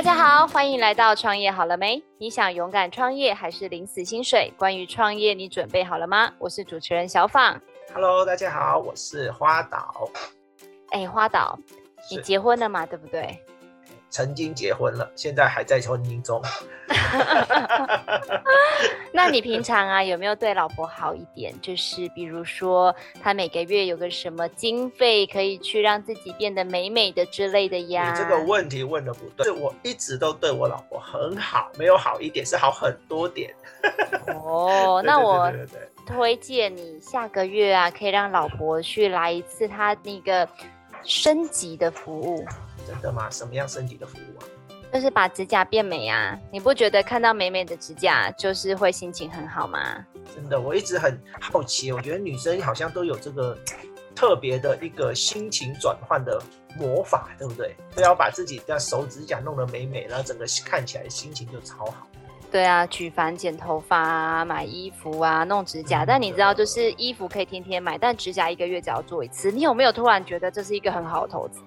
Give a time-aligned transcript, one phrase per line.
[0.00, 2.02] 大家好，欢迎来到创业好了没？
[2.16, 4.50] 你想勇敢创业还是领死薪水？
[4.56, 6.32] 关于创业，你准备好了吗？
[6.38, 7.60] 我是主持人小访。
[7.92, 10.08] Hello，大家好，我是花岛。
[10.92, 11.58] 哎，花岛，
[12.10, 12.86] 你结婚了吗？
[12.86, 13.38] 对不对？
[14.10, 16.42] 曾经结婚了，现在还在婚姻中。
[19.12, 21.54] 那你平常啊有没有对老婆好一点？
[21.60, 28.10] 就是比如说，她每个月有个什么经费可以去让自己变得美美的之类的呀？
[28.10, 33.54] 你这个问题问的不对，是我一直都对我老婆很好，没有好一点，是好很多点。
[34.42, 35.52] 哦， 那我
[36.06, 40.48] 推荐你下个月啊，可以让老婆去来一次她那个
[41.04, 42.44] 升级的服务。
[42.90, 43.30] 真的吗？
[43.30, 44.42] 什么样身体的服务啊？
[44.92, 46.36] 就是把指甲变美啊！
[46.50, 50.04] 你不觉得看到美美的指甲就是会心情很好吗？
[50.34, 53.56] 真的，我一直很好奇，我觉得女生好像都有这个
[54.16, 56.42] 特别的一个心情转换的
[56.76, 57.76] 魔法，对不对？
[57.94, 62.08] 都要把自己的手指甲弄得美美，然后整个看起来心情就超好。
[62.50, 69.52] 对啊，举凡剪头发啊、买衣服啊、弄指甲，但你知道，就是衣服可以天天买，但指甲一个月只要做一次。
[69.52, 71.60] 你有没有突然觉得这是一个很好的投资？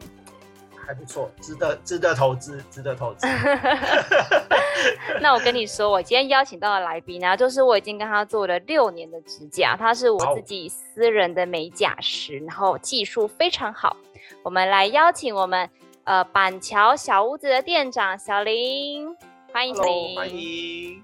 [0.85, 3.25] 还不错，值得值得投资，值得投资。
[5.21, 13.95] 那我跟你说，我今天邀请到的来宾呢，就是我已经跟他做了六年的指甲，他是我自己私人的美甲师，然后技术非常好。
[14.43, 15.69] 我们来邀请我们
[16.03, 19.15] 呃板桥小屋子的店长小林，
[19.53, 20.15] 欢迎小林。
[20.17, 21.01] 欢迎。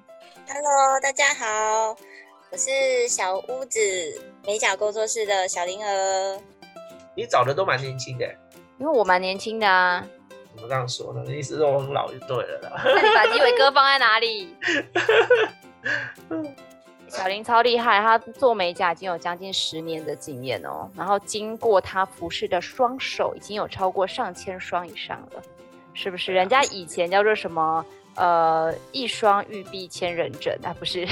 [0.48, 1.96] Hello，大家好，
[2.52, 3.80] 我是小屋子
[4.46, 6.40] 美甲工作室的小林儿。
[7.16, 8.26] 你找的都蛮年轻的。
[8.80, 10.04] 因为我蛮年轻的啊，
[10.56, 11.24] 怎么这样说呢？
[11.28, 12.82] 意思是我很老就对了啦。
[12.84, 14.56] 那你把鸡尾哥放在哪里？
[17.10, 20.90] 小林超厉害，他做美甲已经有将近十年的经验哦。
[20.96, 25.42] 然后经过他服侍的双手，已经有超过上千双以上了，
[25.94, 26.32] 是不是？
[26.32, 27.84] 人家以前叫做什么？
[28.16, 31.06] 呃，一双玉臂千人枕啊，不是？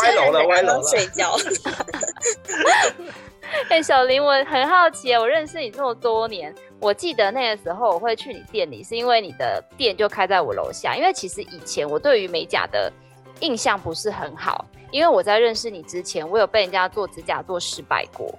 [0.00, 1.36] 歪楼了，歪楼了，睡觉。
[3.68, 10.96] 哎、小林，我很好奇，我认识你这么多年，我记得那个时候我会去你店里，是因为你的店就开在我楼下。
[10.96, 12.92] 因为其实以前我对于美甲的
[13.40, 18.32] 印象不是很好，因为我在认识你之前，我有被人家做指甲做失败过，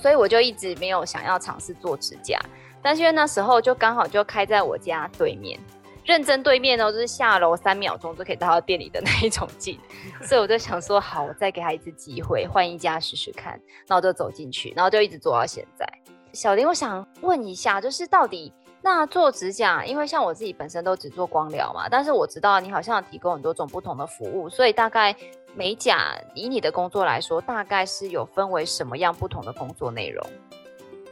[0.00, 2.38] 所以我就一直没有想要尝试做指甲。
[2.82, 5.58] 但是因为那时候就刚好就开在我家对面。
[6.04, 9.78] 认真对面哦，就是下楼三秒钟就可以到他店里的那一种近，
[10.22, 13.52] 所以我就想说，好，我再给他一次机会，换一家试试看。
[13.86, 15.86] 然后就走进去，然后就一直做到现在。
[16.32, 25.14] 小林，我想问一下，就是到底那做指甲，因为像我自己本身都只做光疗嘛，但是我知道你好像提供很多种不同的服务，所以大概
[25.54, 30.26] 美甲以你的工作来说，大概是有分为什么样不同的工作内容？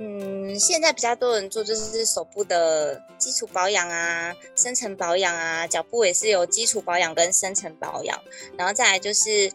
[0.02, 8.18] 嗯，现在比较多人做就是手部的基础保养啊，深层保养啊，脚部也是有基础保养跟深层保养，
[8.56, 9.52] 然后再来就是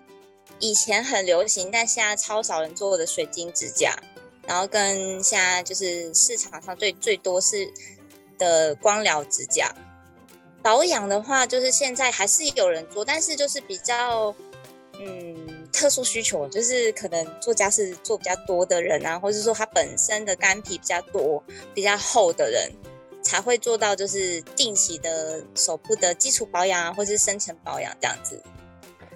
[0.60, 3.98] 以前很流行，但现在超少人做的水晶指甲，
[4.46, 7.68] 然后跟现在就是市场上最最多是
[8.38, 9.74] 的光疗指甲。
[10.62, 14.36] 保养的话，就是现在还是有人做，但是就是比较
[15.00, 15.55] 嗯。
[15.76, 21.44] 特殊需求就是可能做家事做比较多的人啊，或者说他本身的干皮比较多、
[21.74, 22.72] 比较厚的人，
[23.22, 28.42] 才会做到就是定期的手部的基础保养啊，或是深层保养这样子。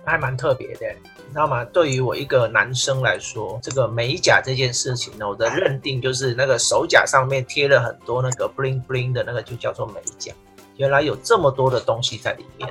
[0.06, 0.88] 还蛮特别的，
[1.18, 1.64] 你知道吗？
[1.66, 10.34] 对于我一个男生来说，这个美甲这件事情呢，我的认定就是那个手甲上面贴了很多那个 bling bling 的那个就叫做美甲。
[10.76, 12.68] 原来有这么多的东西在里面。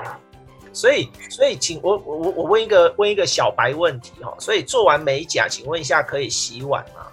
[0.79, 7.11] 所以，所以，请我我我我问一个问一个小白问题哈，所以做完美甲，请问一下可以洗碗吗？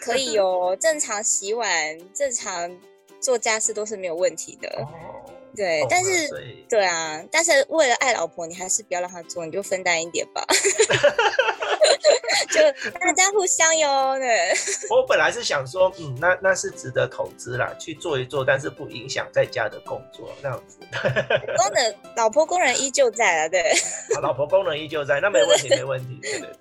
[0.00, 1.68] 可以哦，正常洗碗，
[2.14, 2.74] 正常
[3.20, 4.68] 做家事都是没有问题的。
[4.80, 4.88] 哦
[5.56, 6.28] 对，但是
[6.68, 10.44] 对啊，但是为了爱老婆，你还是不要让她做，你就分担一点吧，
[12.50, 12.60] 就
[13.00, 14.16] 大家互相哟。
[14.18, 14.52] 对，
[14.90, 20.78] 我本来是想说，嗯，那那是值得投资啦，去做一做，但是不影响在家的工作，那样子。
[21.56, 23.72] 功能，老婆功能依旧在啊，对。
[24.22, 26.18] 老婆功能依旧在，那没问题，没问题。
[26.22, 26.56] 对对对对。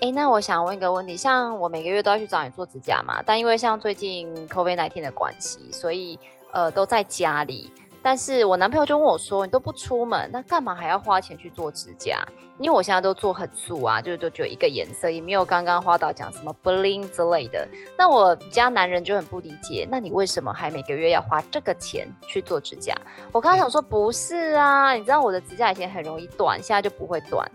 [0.00, 6.18] 哎、欸，那我想问一个问题，像我每个月都要去找你做指甲嘛，但因为像最近 COVID-19 的关系，所以
[6.52, 7.70] 呃都在家里。
[8.02, 12.24] 但是我男朋友就问我说：“你都不出门，那干嘛还要花钱去做指甲？
[12.58, 17.66] 因为我现在都做很素啊，就就只有一个颜色，也没有刚刚花到讲什么 bling 之类的。
[17.98, 22.94] 那我家男人就很不理解，那你为什么还每个月要花这个钱去做指甲？
[23.32, 27.50] 我刚刚想说不是啊，你知道我的指甲以前很容易断，现在就不会断。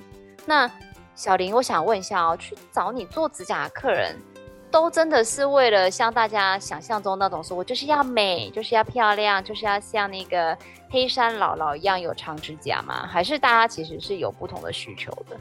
[0.46, 0.70] 那
[1.16, 4.16] 小林，我想问一下哦，去找你做指甲的客人。
[4.76, 10.58] 都真的是为了像大家想象中那种说，我就是要美，就是要漂亮，就是要像那个
[10.90, 13.08] 黑山姥姥一样有长指甲吗？
[13.08, 15.40] 还是大家其实是有不同的需求的？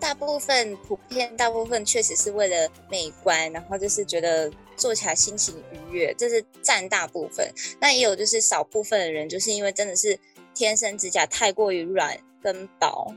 [0.00, 7.48] 大部分普遍，大部分确实是为了美观，然后就是觉得做起来心情愉悦，这是占大部分。
[7.80, 10.18] 那也有就是少部分的人，就是因为真的是
[10.56, 13.14] 天生指甲太过于软跟薄，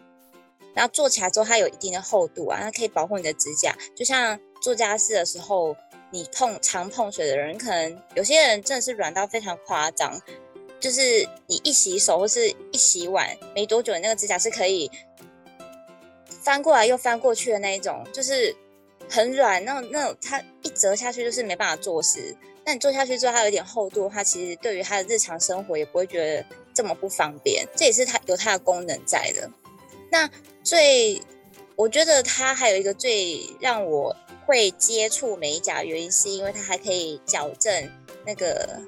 [0.76, 3.76] 然后做起来之后它有一定的厚度啊，它可以保护你的指甲。
[3.96, 5.78] 就像做家事的时候，
[6.10, 10.20] 你碰常碰水的人，可能有些人真的是软到非常夸张，
[10.80, 14.90] 就是你一洗手或是一洗碗没多久，你那个指甲是可以。
[16.42, 18.56] 翻过来又翻过去的那一种，就是
[19.08, 22.36] 很软，那那它一折下去就是没办法做事。
[22.66, 27.68] 那你做下去之后，它有点厚度，它其实对于它的日常生活也不会觉得这么不方便。
[27.76, 29.48] 这也是它有它的功能在的。
[30.10, 30.28] 那
[30.64, 31.22] 最
[31.76, 37.90] 我觉得它还有一个最让我会接触美甲的原因，是因为它还可以矫正
[38.26, 38.80] 那个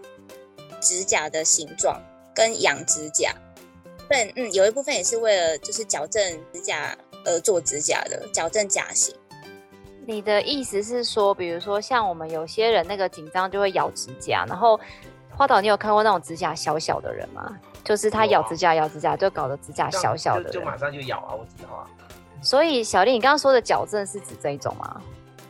[0.79, 2.01] 指甲的形状
[2.33, 3.33] 跟养指甲。
[4.09, 6.23] 对，嗯，有一部分也是为了就是矫正
[6.53, 6.97] 指甲。
[7.25, 9.13] 而，做指甲的矫正甲型。
[10.05, 14.79] 你的意思是说，比如说像我们有些人那个紧张就会咬指甲，然后
[15.35, 17.59] 花导，你有看过那种指甲小小的人吗？
[17.83, 21.89] 就是他咬指甲，咬指甲就搞得指甲小小的就，就马上就咬啊，我知道啊。
[22.41, 25.01] 所以小丽，你刚刚说的矫正是指这一种吗？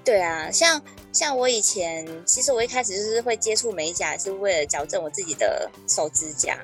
[0.04, 0.81] 对啊，像
[1.12, 6.57] 像我以前，其实我一开始就是会接触美甲，是为了矫正我自己的手指甲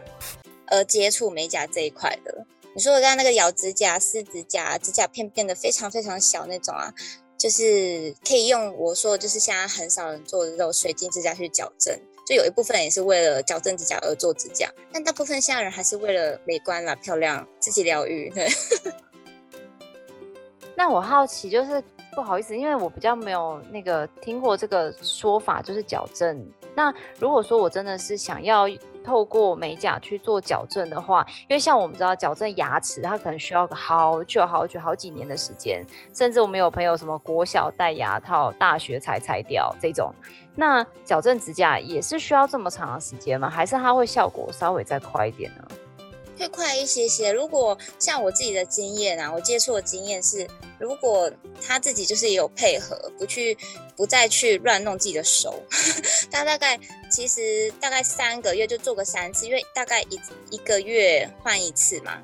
[0.68, 2.46] 而接触美甲这一块的。
[2.74, 6.92] 你说我刚刚那个咬指甲、撕指甲、指甲片变得非常非常小那种啊，
[7.38, 11.94] 就是可以用我说，就是现在很少人做的这种水晶指甲去矫正，
[12.26, 18.30] 就有一部分也是为了矫正指甲而做指甲，但大部分现在人还是为了美观啦、漂亮、自己疗愈。
[18.30, 18.48] 对。
[20.75, 21.84] 那我好奇，就是
[22.14, 26.46] 不好意思，因为我比较没有那个听过这个说法，就是矫正。
[26.75, 28.68] 那如果说我真的是想要。
[29.06, 40.10] 透过美甲去做矫正的话，因为像我们知道矫正牙齿，它可能需要个好久好久好几年的时间，甚至我们有朋友什么国小戴牙套，大学才拆掉这种。
[40.56, 43.50] 那矫正指甲也是需要这么长的时间吗？
[43.50, 45.68] 还是它会效果稍微再快一点呢？
[46.38, 47.31] 会快一些些。
[47.31, 50.47] 如果像我自己的经验啊，我接触的经验是，
[50.80, 51.31] 如果
[51.65, 53.57] 他自己就是也有配合，不去
[53.95, 55.62] 不再去乱弄自己的手，
[56.31, 60.19] 他大概其实大概三个月就做个三次，因为大概一
[60.51, 62.21] 一个月换一次嘛。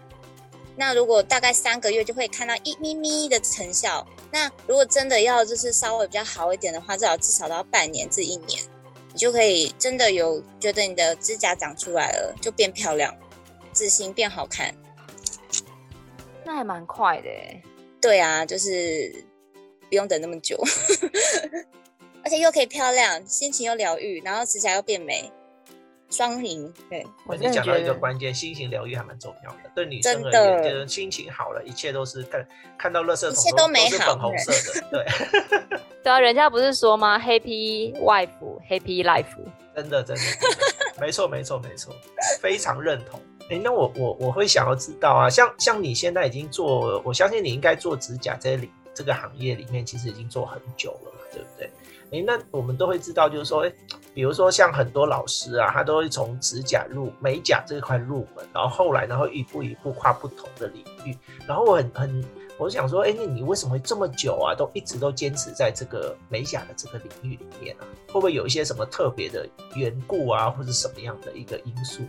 [0.76, 4.08] 那如果大概三个月就会看到一咪咪的成效。
[4.32, 8.62] 那如果真的要就是稍微比较好一点的话，至少至少都要半年至一年，
[9.12, 13.14] 你就可以真的有觉得你的指甲长出来了，就变漂亮。
[13.80, 14.76] 自信变好看，
[16.44, 17.30] 那还蛮快的。
[18.02, 19.24] 对啊，就是
[19.88, 20.62] 不用等那么久，
[22.22, 25.32] 而且又可以漂亮，心情又疗愈，然后指甲又变美，
[26.10, 26.74] 双赢。
[26.90, 29.72] 对，我你讲到一个关键，心情疗愈还蛮重要的。
[29.74, 32.46] 对女生而言，就是心情好了，一切都是看
[32.78, 34.88] 看到垃圾桶都，一切都美好，粉红色的。
[34.92, 35.06] 对，
[36.04, 39.38] 对啊，人家不是说吗？Happy wife，Happy life。
[39.74, 40.24] 真的，真的，
[41.00, 41.96] 没错，没错，没错，
[42.42, 43.22] 非常认同。
[43.50, 51.72] 哎、那我我我会想要知道啊，像像你现在已经做，我相信你应该做指甲这里这个行业里面，其实已经做很久了嘛，对不对？
[52.12, 53.74] 哎、那我们都会知道，就是说，哎、
[54.14, 62.26] 比如说像很多老师啊，他都会从指甲入美甲这块入门，然后后来然后一步一步跨不同的领域，然后我很很，
[62.58, 67.86] 我想说，哎、那你为什么会这么久啊，都一直都坚持在这个美甲的这个领域里面啊？
[68.08, 72.04] 会不会有一些什么特别的缘故啊，或者什么样的一个因素？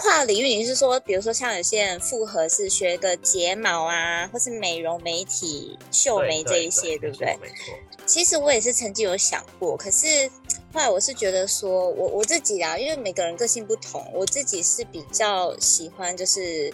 [0.00, 7.36] 跨领域，你是说，比如说像有些人复合是学个睫毛啊，或是美容美体、秀眉这一些，对，不对？
[7.42, 7.74] 没错。
[8.06, 10.30] 其实我也是曾经有想过，可是
[10.72, 16.72] 后来我是觉得说，我我自己啊，因为每个人个性不同，我自己是比较喜欢就是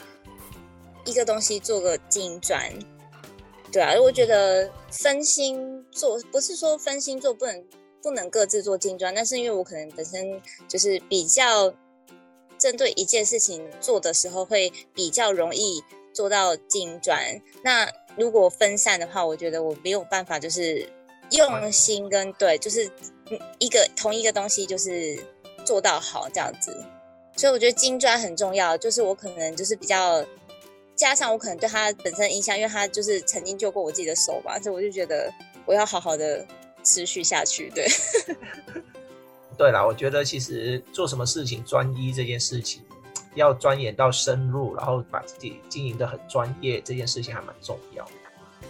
[1.07, 2.71] 一个东西做个精专，
[3.73, 7.65] 对啊，我觉得分心做不是说分心做不能
[8.03, 11.73] 不能各自做精专，但是因为我可能本身就是比较。
[12.65, 17.23] 针对一件事情做的时候，会比较容易做到精专。
[17.63, 20.89] 那如果分散的话，我觉得我没有办法，就是
[21.33, 22.91] 用心跟对，就是
[23.59, 25.23] 一个同一个东西，就是
[25.63, 26.75] 做到好这样子。
[27.37, 28.79] 所以我觉得精专很重要。
[28.79, 30.25] 就是我可能就是比较，
[30.97, 35.31] 加上我可能对他本身印象，因为他就是曾经救过我自己的手嘛，所以我就觉得
[35.67, 36.47] 我要好好的
[36.83, 37.71] 持续下去。
[37.75, 37.87] 对。
[39.57, 42.83] 对啦，我觉得其实做什么事情专一这件事情，
[43.35, 48.05] 要钻研到深入，然后把自己经营的很专业，这件事情还蛮重要。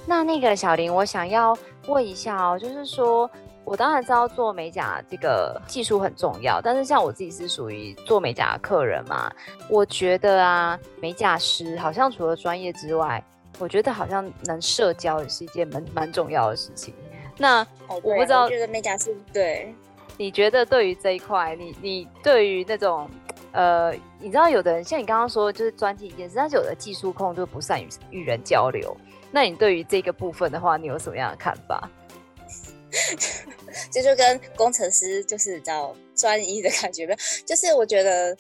[0.07, 3.31] 那那个小林，我想要问一下哦，就是说
[3.65, 9.33] 我当然知道做美甲这个技术很重要，但是像我自己是属于做美甲的客人嘛，
[9.71, 13.25] 我觉得啊，美甲师好像除了专业之外，
[13.59, 16.93] 我觉得好像能社交也是一件蛮蛮重要的事情。
[17.39, 19.75] 那、哦、我不知道，我觉得美甲师对，
[20.17, 23.09] 你觉得对于这一块，你你对于那种
[23.53, 28.97] 呃，你知道有的人像你刚刚说，就是专精一件事，但是有的技术控就不善于与人交流。
[29.31, 31.91] 那你对于这个部分的话，你有什么样的看法？
[33.91, 37.07] 这就跟工程师就是叫专一的感觉，
[37.45, 38.37] 就是我觉得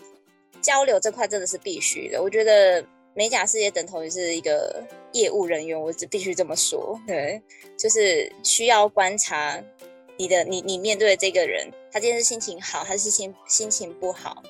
[0.60, 2.22] 交流这块真的是必须的。
[2.22, 4.80] 我觉得美甲师也等同于是一个
[5.12, 6.96] 业务人员，我只必须这么说。
[7.04, 7.42] 对，
[7.76, 9.60] 就是需要观察
[10.16, 14.42] 你的你你面对的这个人，他今天是心情好还是心心情不好。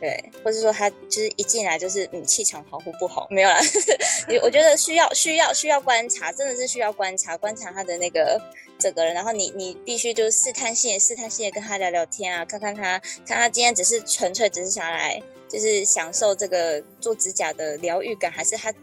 [0.00, 3.60] 对，或者说他就是一进来就是嗯气场好或不好，没有啦。
[4.42, 8.40] 我觉得需要需要需要观察，真的是需要观察观察他的那个
[8.80, 18.74] 整个人，然后你你必须就是试探性试探性的跟他聊聊天啊，看看他看他今天只是纯粹只是想来就是享受这个做指甲的疗愈感，还是他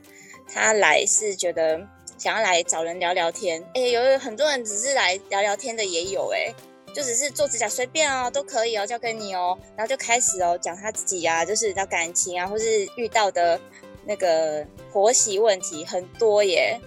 [0.48, 1.86] 他来是觉得
[2.19, 3.63] 想要来找人聊聊天？
[3.73, 6.53] 哎，有很多人只是来聊聊天的也有哎。
[6.91, 13.59] 就只是做指甲随便哦，都可以哦，交给你哦，然后就开始哦讲他自己呀、啊，就是聊感情啊，或是遇到的
[14.05, 16.79] 那个婆媳问题很多耶。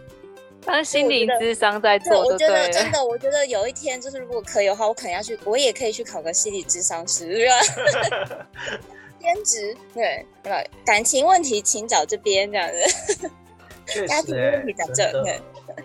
[0.64, 7.46] 当心理智商在做对，我觉得真的，我觉得有一天就是如果可以的话，我可能要去，我也可以去考个心理智商师？
[9.20, 10.60] 兼职对对吧？
[10.84, 13.30] 感情问题请找这边这样子，
[14.06, 15.40] 家庭问题找这对。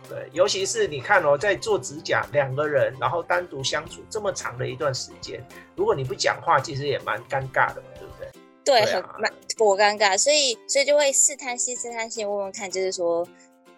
[0.10, 5.42] 对，尤其是你看哦，在做指甲两个人，然后单独相处这么长的一段时间，
[5.76, 8.30] 如果你不讲话，其实也蛮尴尬的嘛，对不对？
[8.66, 13.26] 对，对啊、很蛮多尴尬，所以所以就会试探性试探性问问看，就是说，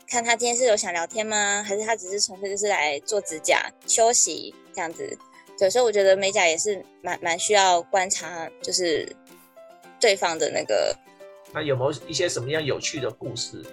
[0.07, 1.63] 看他今天是有想聊天吗？
[1.63, 5.15] 还是他只是纯粹就是来做指甲休息这样子？
[5.59, 9.07] 对，所以我觉得美甲也是蛮蛮需要观察，就是
[9.99, 10.95] 对方的那个。
[11.51, 13.63] 那有没有一些什么样有趣的故事？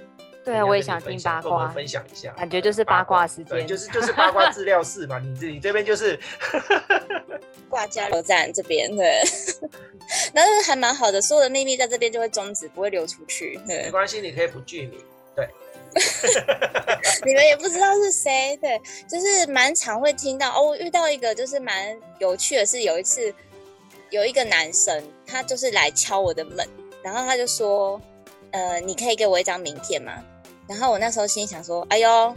[0.46, 5.18] 对啊，我也想听八卦，分享一下，感觉就是八卦时间，就是就是八卦资料室嘛。
[5.18, 6.16] 你这 你这边就是
[7.68, 9.20] 挂加油站这边，对，
[10.32, 13.58] 但是还蛮好的，所有的秘密在这边就会终止，不会流出去。
[13.66, 15.00] 没关系，你可以不具名，
[15.34, 15.48] 对，
[17.26, 20.62] 你们也不知道是谁，对，就是蛮常会听到哦。
[20.62, 23.34] 我遇到一个就是蛮有趣的是，有一次
[24.10, 26.64] 有一个男生，他就是来敲我的门，
[27.02, 28.00] 然后他就说，
[28.52, 30.12] 呃，你可以给我一张名片吗？
[30.68, 32.36] 然后我那时候心想说，哎呦，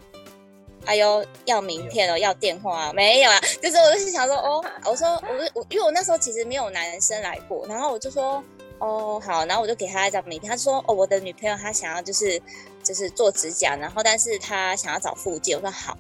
[0.86, 2.94] 哎呦，要名片哦，要电话啊？
[2.94, 8.44] 没有啊，就是我就是想说，哦，我说我我，因为我那时候其实没有男生来过，然后我就说，
[8.80, 12.42] 哦，好，然后我就给他一张名片，他说，哦，我的女朋友她想要就是
[12.84, 15.98] 就是做指甲，然后但是她想要找附近，我说好，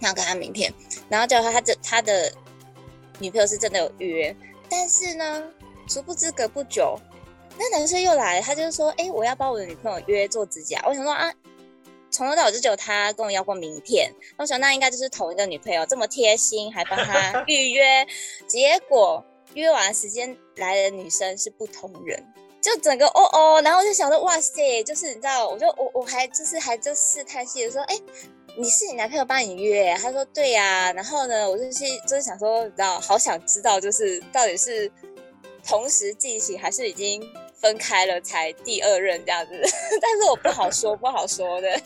[0.00, 0.72] 然后给他名片，
[1.08, 2.32] 然后叫他他的他的
[3.18, 4.34] 女朋友是真的有约，
[4.68, 5.42] 但是呢，
[5.88, 6.98] 殊不知隔不久。
[7.56, 11.32] 那男生又来，他就是说：“哎、我要帮我的女朋友约做指甲。”我想说啊，
[12.10, 14.12] 从头到尾就只有他跟我要过名片。
[14.36, 18.06] 我想那应该就是同一个女朋友，这么贴心，还帮他预约。
[18.46, 22.20] 结果约完时间来的女生是不同人，
[22.60, 27.96] 就整个哦哦，然后我就想说：“哇塞！”就是你知道，我就我我还就是还就试探性的说：“哎、
[28.56, 34.90] 你是你男朋友帮你约？”他说：“对呀、”然后呢，我就是就是想说，你知道，好想知道，就是到底是
[35.66, 37.22] 同时进行还是已经。
[37.56, 39.52] 分开了才第二任这样子，
[39.98, 41.80] 但是我不好说， 不好说的。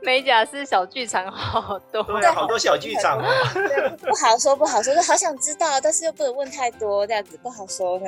[0.00, 3.28] 美甲是小剧场好多，对，好多小剧场哦。
[4.00, 8.06] 不好说，不好说，就好想知道，但是又不能问太多，这样子不好说的。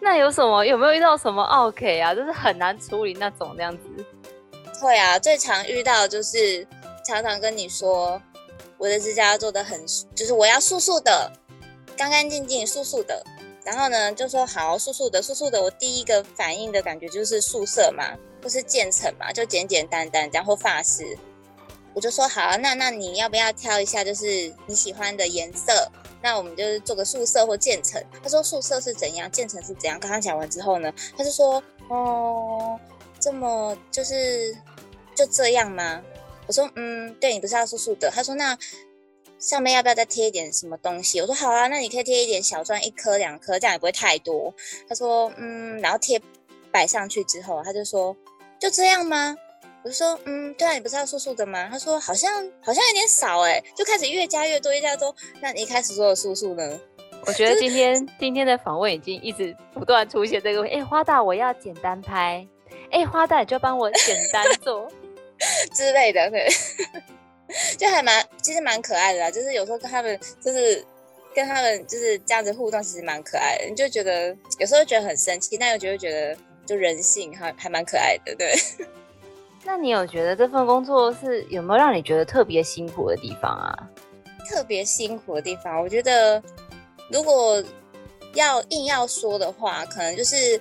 [0.00, 0.62] 那有什么？
[0.66, 2.14] 有没有遇到什么 OK 啊？
[2.14, 3.84] 就是很难处理那种这样子。
[4.82, 6.66] 会啊，最常遇到就是
[7.06, 8.20] 常常跟你说，
[8.76, 9.80] 我的指甲要做的很，
[10.14, 11.32] 就是我要素素的，
[11.96, 13.24] 干干净净，素素的。
[13.64, 15.62] 然后呢，就说好素素的，素素的。
[15.62, 18.04] 我第一个反应的感觉就是素色嘛，
[18.42, 21.16] 或是渐层嘛，就简简单单，然后发饰。
[21.94, 25.72] 我就说好，那那你要不要挑一下，就是你喜欢的颜色？
[26.20, 28.02] 那我们就是做个素色或渐层。
[28.20, 30.00] 他说素色是怎样，渐层是怎样？
[30.00, 32.76] 刚刚讲完之后呢，他就说哦，
[33.20, 34.56] 这么就是
[35.14, 36.02] 就这样吗？
[36.48, 38.10] 我说嗯，对，你不是要素素的。
[38.10, 38.58] 他说那。
[39.42, 41.20] 上面要不要再贴一点什么东西？
[41.20, 44.54] 我说好啊，那你可以贴一点小钻，一颗两颗，这样也不会太多。
[44.88, 46.22] 他说嗯，然后贴
[46.70, 48.16] 摆上去之后，他就说
[48.60, 49.36] 就这样吗？
[49.82, 51.68] 我就说嗯，对啊，你不是要素素的吗？
[51.68, 52.32] 他说好像
[52.62, 55.12] 好像有点少哎，就开始越加越多，越加越多。
[55.40, 56.80] 那你一开始说的素素呢？
[57.26, 62.46] 我觉得今天、就是、今天的访问已经一直不断出现这个，哎、欸，花大我要简单拍，
[62.92, 64.88] 哎、欸，花大你就帮我简单做。
[65.74, 66.48] 之类的，对，
[67.78, 69.30] 就还蛮其实蛮可爱的啦。
[69.30, 70.84] 就是有时候跟他们就是
[71.34, 73.66] 跟他们就是这样子互动，其实蛮可爱的。
[73.68, 78.54] 你就觉得有时候觉得很生气，但又觉得觉得就人性还还蛮可爱的，对。
[79.64, 83.88] 那你有觉得这份工作是有没有让你觉得特别辛苦的地方啊？
[84.50, 86.42] 特别辛苦的地方，我觉得
[87.08, 87.62] 如果
[88.34, 90.60] 要硬要说的话，可能就是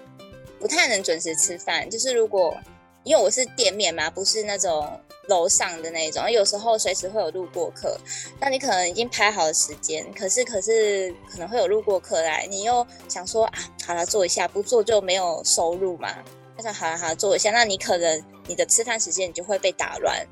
[0.59, 1.89] 不太能准时吃饭。
[1.89, 2.55] 就是如果
[3.03, 4.87] 因为我是店面嘛，不是那种
[5.27, 7.97] 楼上的那种，有时候随时会有路过客，
[8.39, 16.15] 那你可能已经排好了时间，可是可是可能会有路过客来，你又想说啊，好了，做一下，不做就没有收入嘛。
[16.57, 18.23] 那想好了好了，做一下，那你可能。
[18.47, 20.27] 你的吃饭时间你就会被打乱，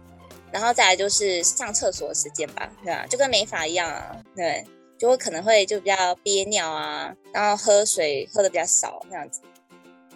[0.52, 3.06] 然后再来就是上厕所的时间吧，对吧？
[3.08, 4.66] 就跟美发一样啊，对，
[4.98, 9.40] 就会可能会就比较憋尿啊，然后喝水喝的比较少那样子。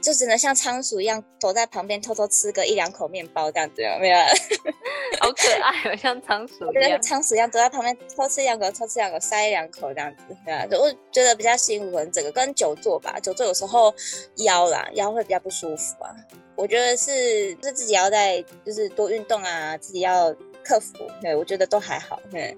[0.04, 4.18] 就只能像仓鼠一样躲在旁边偷偷吃个一两口面包这样子，有没有？
[5.22, 6.90] 好可爱哦，像仓鼠一样。
[6.90, 10.68] 像仓鼠一样躲在旁边偷吃两口，偷吃两口，塞一两口这样子，对啊。
[10.72, 13.94] 我觉得比较辛苦，整个跟久坐吧，久坐有时候
[14.38, 16.12] 腰啦，腰会比较不舒服啊。
[16.56, 20.34] 我觉得是，就是自己要在，就是多运动啊，自己要
[20.66, 21.10] 克服。
[21.22, 22.20] 对，我觉得都还好。
[22.30, 22.56] 对。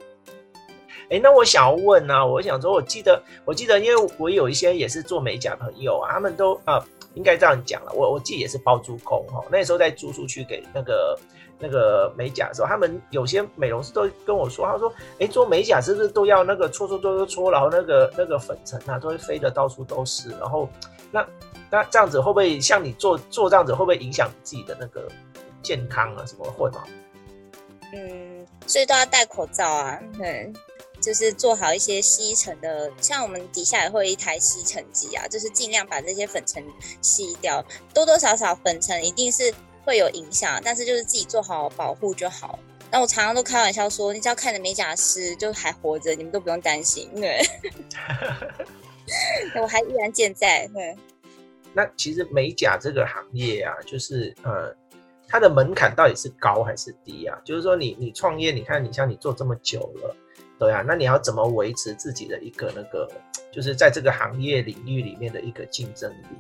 [1.12, 6.84] 哎，那我想要问啊，我想说，我记得，我记得，因为我有一些也是做美甲朋友啊，他们都啊。
[7.16, 11.18] 应该这样讲了，我我自己也是包租公哈，那时候在租出去给那个
[11.58, 20.70] 那个美甲的时候，他们有些美容师都跟我说，他说，哎，做美甲是不是都要那个搓搓搓搓搓，然后那个那个粉尘啊都会飞的到处都是，然后
[21.12, 21.26] 那
[21.72, 25.08] 那这样子会不会像你做做这样子会不会影响自己的那个
[25.64, 26.84] 健康啊什么会吗？
[27.94, 30.52] 嗯，所以都要戴口罩啊，对。
[31.06, 36.66] 就是做好一些吸尘的，像我们底下也会有一台吸尘机啊，就是尽量把这些粉尘
[37.00, 42.58] 吸掉，多多少少粉尘一定是会有影响，但是就是自己做好保护就好。
[42.90, 47.08] 那我常常都开玩笑说，你只要看着美甲师就还活着，你们都不用担心。
[47.14, 47.40] 对，
[49.62, 50.68] 我还依然健在。
[50.74, 50.98] 对，
[51.72, 54.76] 那其实美甲这个行业啊，就是呃，
[55.28, 57.38] 它的门槛到底是高还是低啊？
[57.46, 60.16] 就是说你你创业，你看你像你做这么久了。
[60.58, 63.08] 对啊，那你要怎么维持自己的一个那个，
[63.52, 66.38] 就是在这个行业领域里面的一个竞争力？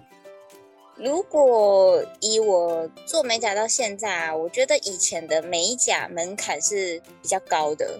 [0.95, 7.99] 如果以我做美甲到现在啊，我觉得以前的美甲门槛是比较高的，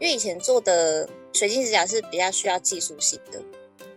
[0.00, 3.38] 因为以前做的水晶指甲是比较需要技术性的。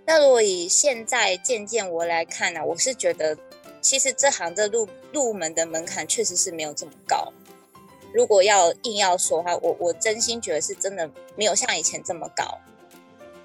[0.06, 3.38] 那如果以现在渐渐我来看呢，啊，我是觉得
[3.80, 7.32] 其实这行的入入门的门槛确实是没有这么高。
[8.18, 12.44] 如果要硬要说的话，我我真心觉得是真的没有像以前这么高。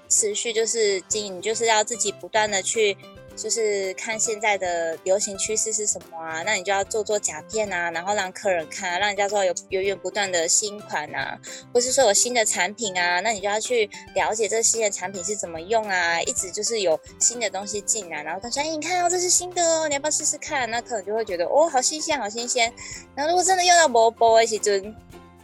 [0.09, 2.97] 持续就是经营，就是要自己不断的去。
[3.35, 6.43] 就是看现在的流行趋势是什么啊？
[6.43, 11.37] 那你就要做做甲片啊，然后让客人看，让人家说有源源不断的新款啊，
[11.73, 20.69] 或是说有新的产品啊，那你就要去了解这新的产品是怎么用啊，一直就是有新的东西进来，然后他说，哎，你看哦，这是新的哦，你要不要试试看？
[20.69, 22.71] 那客人就会觉得，哦，好新鲜，好新鲜。
[23.15, 24.95] 然后如果真的用到薄薄的时阵，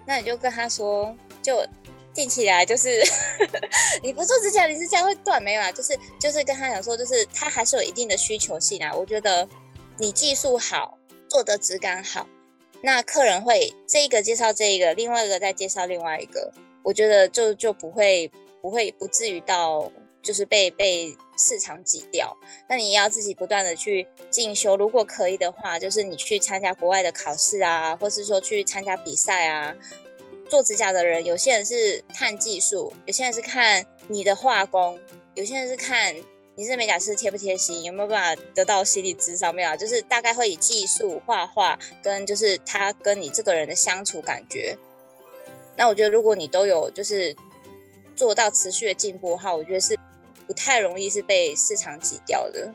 [0.05, 1.65] 那你就跟他说，就。
[2.19, 3.01] 定起来就是
[4.03, 5.71] 你不做指甲，你指甲会断没有啊？
[5.71, 8.93] 就是就是跟他讲说，就是他还是有一定的需求性啊。
[8.93, 9.47] 我觉得
[9.97, 10.97] 你技术好，
[11.29, 12.27] 做的质感好，
[12.81, 16.51] 那客人会这一个介绍这一个，另外一个再介绍另外一个，
[16.83, 18.29] 我觉得就就不会
[18.61, 19.89] 不会不至于到
[20.21, 22.35] 就是被被市场挤掉。
[22.67, 29.73] 那你要自己不断的去进修，如果可以的话，就是你去参加国外的考试啊，或是说去参加比赛啊。
[30.49, 34.99] 做指甲的人，有些人是看技术，有些人是看你的画工，
[35.35, 36.15] 有些人是看
[36.55, 39.77] 你是美甲师贴不贴心，有没有办法得到心理咨商没有？
[39.77, 44.77] 就是大概会以技术画画跟就是他跟你这个人的相处感觉。
[45.77, 47.33] 那我觉得如果你都有就是
[48.15, 49.97] 做到持续的进步的话，我觉得是
[50.47, 52.69] 不太容易是被市场挤掉的。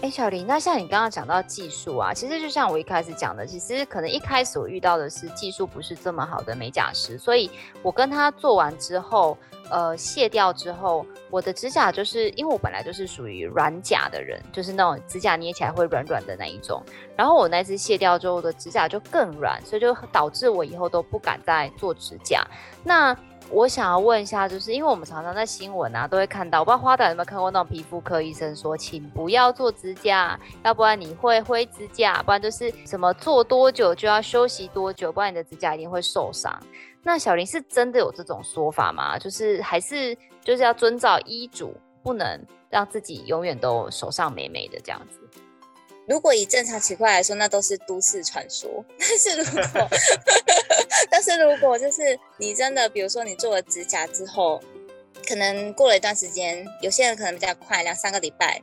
[0.00, 7.50] 哎，小林，那像你刚刚讲到技术啊，其实就像我一开始讲的，其实可能一开始我遇到的是技术不是这么好的美甲师，所以
[7.82, 9.36] 我跟他做完之后，
[9.68, 16.80] 呃，卸掉之后，我的指甲就是因为我本来就是属于软甲的人，就是那种指甲捏起来会软软的那一种，
[17.16, 22.46] 然后我那次卸掉之后，的指甲就更软，所以就导致我以后都不敢再做指甲。
[22.84, 23.12] 那
[23.50, 36.56] 我想要问一下，就是因为我们常常在新闻啊都会看到，我不知道花旦有没有看过那种皮肤科医生说，请不要做指甲，要不然你会灰指甲，不然就是什么做多久就要休息多久，不然你的指甲一定会受伤。
[37.02, 39.18] 那小林是真的有这种说法吗？
[39.18, 45.27] 就是还是就是要遵照医嘱，不能让自己永远都手上美美的这样子？
[46.08, 48.82] 如果以正常情况来说，那都是都市传说。
[48.98, 49.88] 但是如果，
[51.10, 54.58] 但是如果就是你真的，比如说你做了指甲之后，
[55.28, 58.62] 可能过了一段时间，有些人可能比较快，两三个礼拜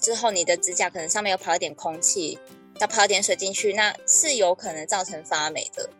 [0.00, 2.38] 之后，你的指甲可能上面有跑一点空气，
[2.78, 5.90] 要跑一点水进去，那是有可能造成发霉的。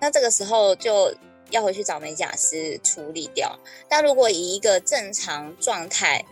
[0.00, 1.14] 那这个时候就
[1.50, 3.54] 要回去找美甲师处理掉。
[3.90, 6.24] 但如果以一个正常状态，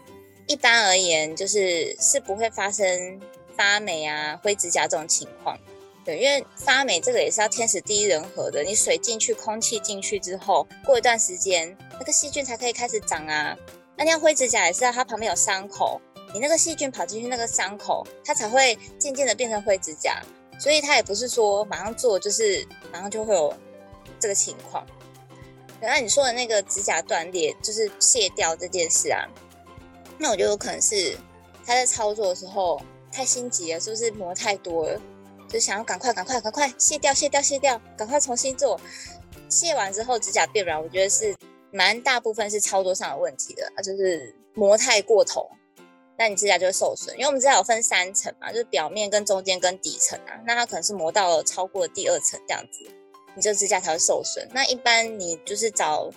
[0.46, 3.20] 一般而言，就是是不会发生。
[3.58, 5.58] 发霉啊，灰指甲这种情况，
[6.04, 8.62] 对，因为发霉这个也是要天时地利人和的。
[8.62, 13.56] 你水进去，空气进去之后，过一段时间，那个细菌才可以开始长啊。
[13.96, 16.00] 那像灰指甲也是啊，它旁边有伤口，
[16.32, 20.22] 你那个细菌跑进去那个伤口，它才会渐渐的变成灰指甲。
[20.60, 23.52] 所以它也不是说马上做就是马上就会有
[24.20, 24.86] 这个情况。
[25.80, 29.26] 那你说的那个指甲断裂，就是卸掉这件事啊，
[30.16, 31.18] 那我觉得有可能是
[31.66, 32.80] 他在操作的时候。
[33.10, 35.00] 太心急了，是不是磨太多了？
[35.48, 38.78] 就想要赶快、赶快、赶快卸掉、卸掉、卸掉，赶快重新做。
[39.48, 41.34] 卸完之后指甲变软，我觉得是
[41.72, 45.48] 蛮大部分是操作上的问题的，啊，就是磨太过头，
[46.18, 47.14] 那你指甲就会受损。
[47.16, 52.84] 因为我们指甲有分三层嘛，就是表面跟中间跟底层啊，那它可能是磨到了超过了第二层这样子，
[53.34, 54.46] 你这指甲才会受损。
[54.52, 56.10] 那一般你就是找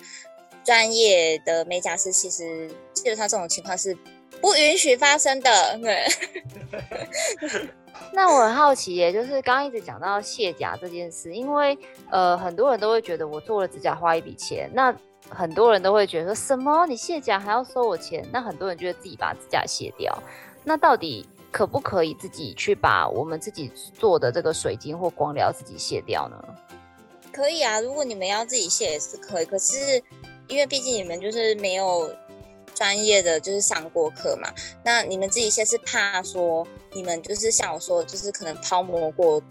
[0.66, 3.98] 专业的美甲师，其实基本上这种情况是。
[4.42, 6.06] 不允许发生的，对。
[8.14, 11.78] 那我很好奇耶，就是刚刚一直讲到卸甲这件事，因为
[12.10, 14.94] 呃很多人都会觉得我做了指甲花一笔钱，那
[15.30, 18.28] 很多人都会觉得说什么你卸甲还要收我钱？
[18.34, 20.18] 那很多人觉得自己把指甲卸掉，
[20.64, 26.44] 那到底可不可以自己去把我们自己做的这个水晶或光疗自己卸掉呢？
[27.32, 30.04] 可以啊，如果你们要自己卸也是可以，可是
[30.48, 32.14] 因为毕竟你们就是没有。
[32.74, 34.52] 专业的就是上过课嘛，
[34.84, 39.42] 那你们自己先是怕说你们就是像我说，就是可能抛膜过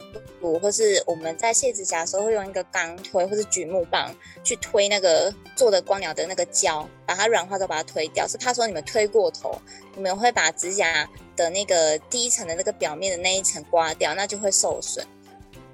[0.41, 9.57] 度，或是我们在卸指甲的时候会用一个钢推或是櫸木棒去推那个做的光疗的那个胶，把它软化之后把它推掉，是怕说你们推过头，
[9.95, 15.07] 你们会把指甲的那个第一层的那个表面的那一层刮掉，那就会受损。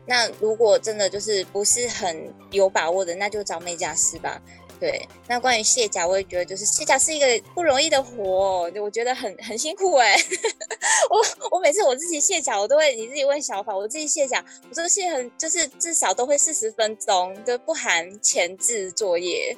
[0.08, 4.40] 那如果真的就是不是很有把握的，那就找美甲师吧。
[4.78, 10.14] 对，那关于卸甲，我也觉得就是卸甲是一个不容易的活，我觉得很很辛苦哎。
[11.08, 19.56] 我我每次我自己卸甲，我都会你自己问小法，我自己卸甲，我这个卸很就是至少都会四十分钟，就不含前置作业。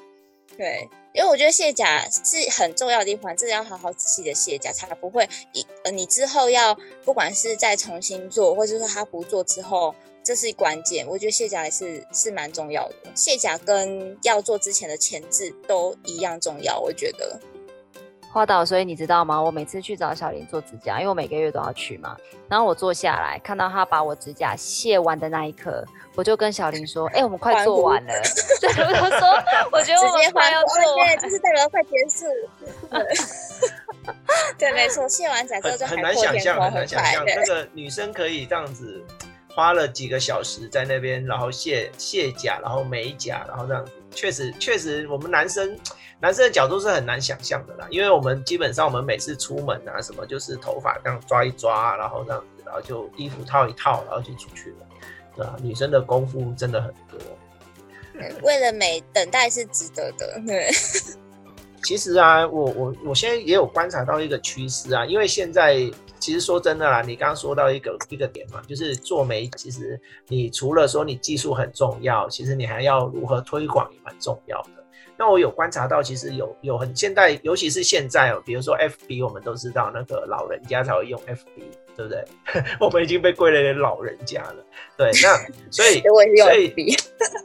[0.57, 9.93] 对，因为我觉得卸甲是很重要的一环，真的要好好仔细的卸甲，才不会一呃你之后要不管是再重新做，或者说他不做之后。
[10.29, 12.95] 这是关键，我觉得卸甲还是是蛮重要的。
[13.14, 17.41] 卸甲跟要做之前的前置都一样重要，我觉得。
[18.31, 19.41] 花导，所以你知道吗？
[19.43, 22.14] 我每次去找小林做指甲，因为我每个月都要去嘛。
[22.47, 25.83] 然后我坐下来，看到他把我指甲卸完的那一刻，
[26.14, 28.12] 我就跟小林说：“哎、欸，我们快做完了。
[28.61, 29.29] ”对，我就说
[29.73, 32.27] ：“我觉得我们快要做完，就是代表快结束。
[34.59, 39.03] ”对，没错，卸完甲之后就很难想象，很难想象那个女生可以这样子。
[39.59, 45.77] 花了几个小时在那边，然后卸卸甲，然后美甲，然后这样子，确实确实，我们男生
[46.21, 54.87] 男生的角度是很难想象的啦，因为我们基本上我们每次出门啊，什么就是头发这样抓一抓，然后这样子，然后就衣服套一套，然后就出去了，
[55.35, 55.57] 对吧？
[55.61, 57.18] 女生的功夫真的很多，
[58.44, 60.40] 为了美，等待是值得的。
[60.47, 60.71] 对，
[61.83, 65.90] 其实啊，我我我现在也有观察到一个趋势啊，因为现在。
[66.29, 74.85] 其实说真的啦，你刚刚说到一个一个点嘛，就是做媒，其实你除了说你技术很重要，其实你还要如何推广也蛮重要的。
[75.17, 81.88] 那我有观察到，其实有有很现在，尤其是现在哦，比如说 FB，我们都知道那个老人家才会用 FB。
[81.99, 82.25] 对不对？
[82.79, 84.65] 我们已经被归类为老人家了。
[84.97, 85.37] 对，那
[85.69, 86.01] 所以
[86.39, 86.73] 所以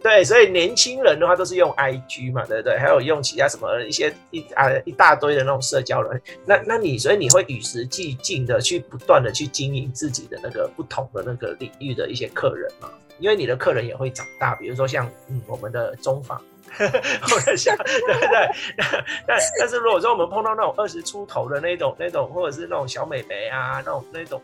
[0.04, 2.78] 对，所以年轻人的话都是用 IG 嘛，对不对？
[2.78, 6.22] 还有用其他什么一些一啊一大堆的那种社交软。
[6.46, 12.88] 那那你所以你会与时俱进的去不断的去经营自己的那个不同的那个领域的一些客人嘛？
[13.18, 16.40] 因为你的客人也会长大，比如说像嗯我们的中访。
[17.36, 18.50] 我在想，对 不对？
[19.28, 24.42] 但但是如果说我们碰到那种二十出头的那种、那种，或者是那种小美眉啊，那种、那种，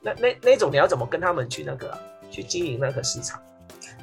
[0.00, 1.98] 那那那种，你要怎么跟他们去那个、啊、
[2.30, 3.40] 去经营那个市场？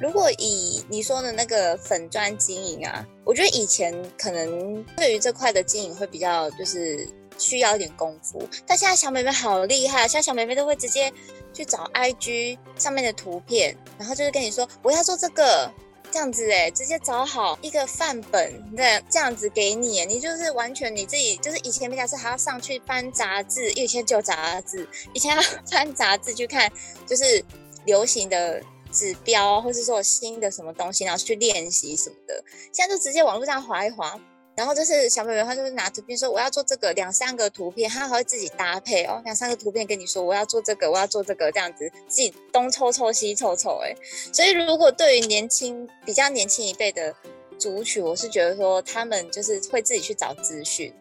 [0.00, 11.12] 如果以你说的那个粉砖经营啊，我觉得以前可能对于这块的经营会比较就是需要一点功夫，但现在小美眉好厉害，现在小美眉都会直接
[11.52, 15.70] 去找 IG 上面的图片，然后就是跟你说我要做这个。
[16.10, 26.70] 这样子哎，直接找好一个范本，对，这样子给你，你就是完全你自己，就是以前美甲师还要上去翻杂志，因为以前旧杂志，以前要翻杂志去看，
[27.06, 27.44] 就是
[27.84, 32.42] 流行的指标，或是说新的什么东西，然后去练习什么的，
[32.72, 34.18] 现在就直接网络上滑一滑。
[34.58, 43.94] 然后就是小妹妹，她就是拿图片说我要做这个，两三个图片，她还会自己搭配哦，两三个图片跟你说我要做这个，我要做这个，这样子自己东凑凑西凑凑，哎，
[44.32, 47.14] 所以如果对于年轻比较年轻一辈的
[47.56, 50.92] 族群，我是觉得说他们就是会自己去找资讯，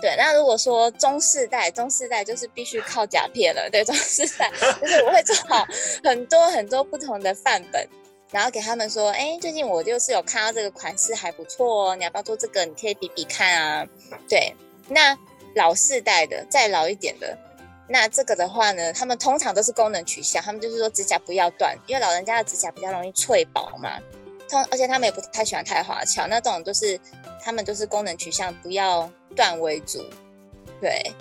[0.00, 0.14] 对。
[0.16, 4.48] 那如果说中世代，中世代就是必须靠甲片了，对，中世代
[4.80, 5.66] 就是我会做好
[6.04, 7.88] 很多很多不同的范本。
[8.30, 12.64] 然后给他们说，哎，最近我就是有看到这个款式还不错哦，你要不要做这个？
[12.64, 13.86] 你可以比比看啊。
[14.28, 14.54] 对，
[14.88, 15.16] 那
[15.56, 17.36] 老世代的，再老一点的，
[17.88, 23.98] 那这个的话呢，他们通常都是功能取向，他们就是说指甲不要断，因为老人家的指甲比较容易脆薄嘛，
[24.48, 27.00] 通而且他们也不太喜欢太花俏，那这种就是
[27.42, 30.04] 他们都是功能取向，不要断为主，
[30.80, 31.12] 对。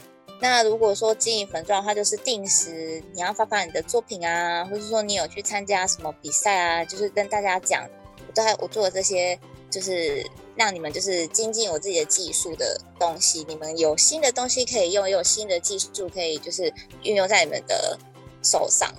[0.42, 7.86] 那如果说经营粉钻的话，就是定时你要发发你的作品啊，或者说你有去参加什么比赛啊，就是跟大家讲，
[8.26, 9.38] 我在我做的这些，
[9.70, 10.26] 就是
[10.56, 16.74] 让你们就是精进我自己的技术的东西，你们有新的东西可以用，也有新的技术可以就是
[17.04, 18.00] 运用在你们的
[18.42, 18.90] 手上。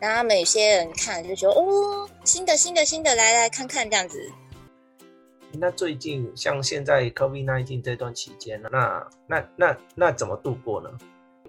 [0.00, 4.28] 然后他们有些人看就觉得哦，新的新的新的，来来看看这样子。
[5.52, 10.90] 那最近像现在 COVID-19 这段期间，那那那那怎么度过呢？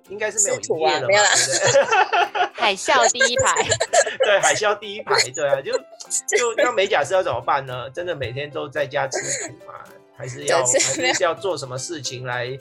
[0.10, 1.18] 应该是没有营业了吧？
[1.20, 1.30] 啊、
[2.34, 3.54] 对 海啸第一排，
[4.18, 5.72] 对，海啸第一排，对啊，就
[6.38, 7.90] 就那美甲师要怎么办呢？
[7.92, 9.74] 真的每天都在家吃苦吗？
[10.18, 12.58] 还是要还是要做什么事情来？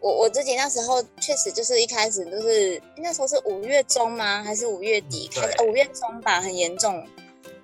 [0.00, 4.44] 我我自己那时候确实就是一开始就是那时候是五月中吗？
[4.44, 5.64] 还是五月底开始？
[5.64, 7.04] 五月中吧，很严重。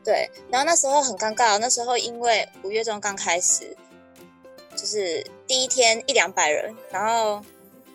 [0.04, 3.74] 对，然后那时候很尴尬，那时候因为五月中刚开始，
[4.76, 7.40] 就是第一天一两百人，然后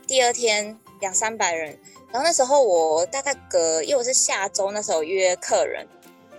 [0.08, 1.80] 第二天两三百人，
[2.12, 5.88] 然后那时候我大概隔，因为我是下周那时候约客人，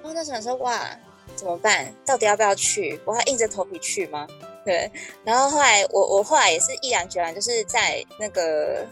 [0.02, 0.90] 然后那时候说哇
[1.37, 1.94] 怎么办？
[2.04, 3.00] 到底要不要去？
[3.04, 4.26] 我还硬着头皮去吗？
[4.64, 4.90] 对，
[5.24, 8.85] 然后后来我我后来也是毅然决然，就是在那个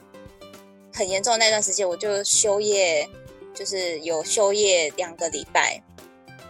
[0.95, 3.07] 很严重的那段时间，我就休业，
[3.53, 5.83] 就是有休业两个礼拜。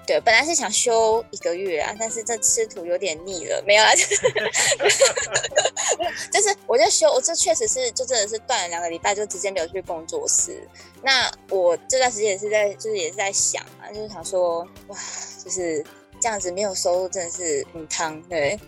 [0.09, 4.17] 对，本来是想休一个月啊，但是这吃土有点腻了，没有啊，就是，
[6.33, 10.67] 就是我就休，我这确实是就真的是断了两个礼拜，就直接没有去工作室。
[11.03, 14.97] 那我这段时间也是在，就是也是在想啊，就是想说，哇，
[15.45, 15.85] 就是
[16.19, 18.59] 这样子没有收入，真的是很汤，对，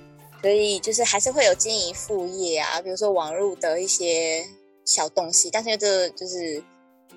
[0.43, 4.47] 所以就是还是会有经营副业啊，比如说网络的一些
[4.85, 6.63] 小东西，但是这就是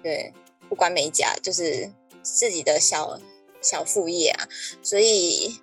[0.01, 0.31] 对，
[0.69, 3.19] 不管美甲，就是自己的小。
[3.63, 4.47] 小副业啊，
[4.81, 5.59] 所以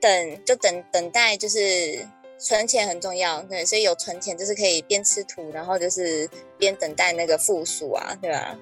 [0.00, 2.06] 等就等等待，就是
[2.38, 8.56] 存钱很重要，对，所以有存钱就是可以边吃土，然后就是边等待那个复苏啊，对吧？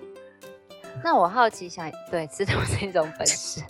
[1.04, 3.60] 那我好奇想，对，吃土是一种本事，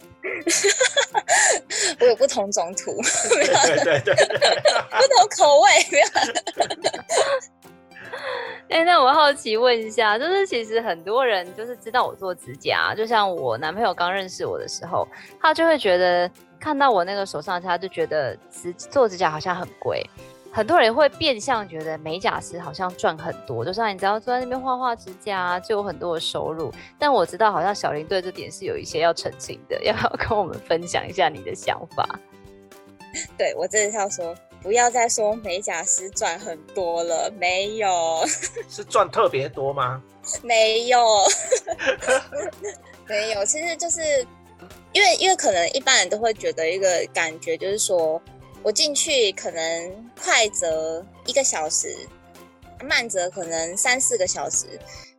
[1.99, 2.95] 我有不同种土，
[3.29, 5.69] 对对对，对，不同口味。
[8.77, 15.09] 哎、欸，那我好奇问一下，就是其实很多人就是知道我做指甲，就像我男朋友刚认识我的时候，
[15.41, 20.05] 他就会觉得看到我那个手上，他就觉得指做指甲好像很贵。
[20.53, 26.71] 很多人会变相觉得美甲师好像赚很多，就像你只要坐在那边画画指甲就有很多的收入。
[26.99, 32.07] 但我知道好像小林对这点是有一些要澄清的，要不要跟我们分享一下你的想法？
[33.39, 34.35] 对，我真的是要说。
[34.67, 38.27] 不要再说美甲师赚很多了，没有，
[38.69, 40.03] 是赚特别多吗？
[40.43, 40.99] 没有，
[43.07, 44.27] 没有，其实就是
[44.93, 48.21] 因为因为可能一般人都会觉得一个感觉就是说
[48.65, 51.97] 我进去可能快则一个小时，
[52.83, 54.67] 慢则可能三四个小时，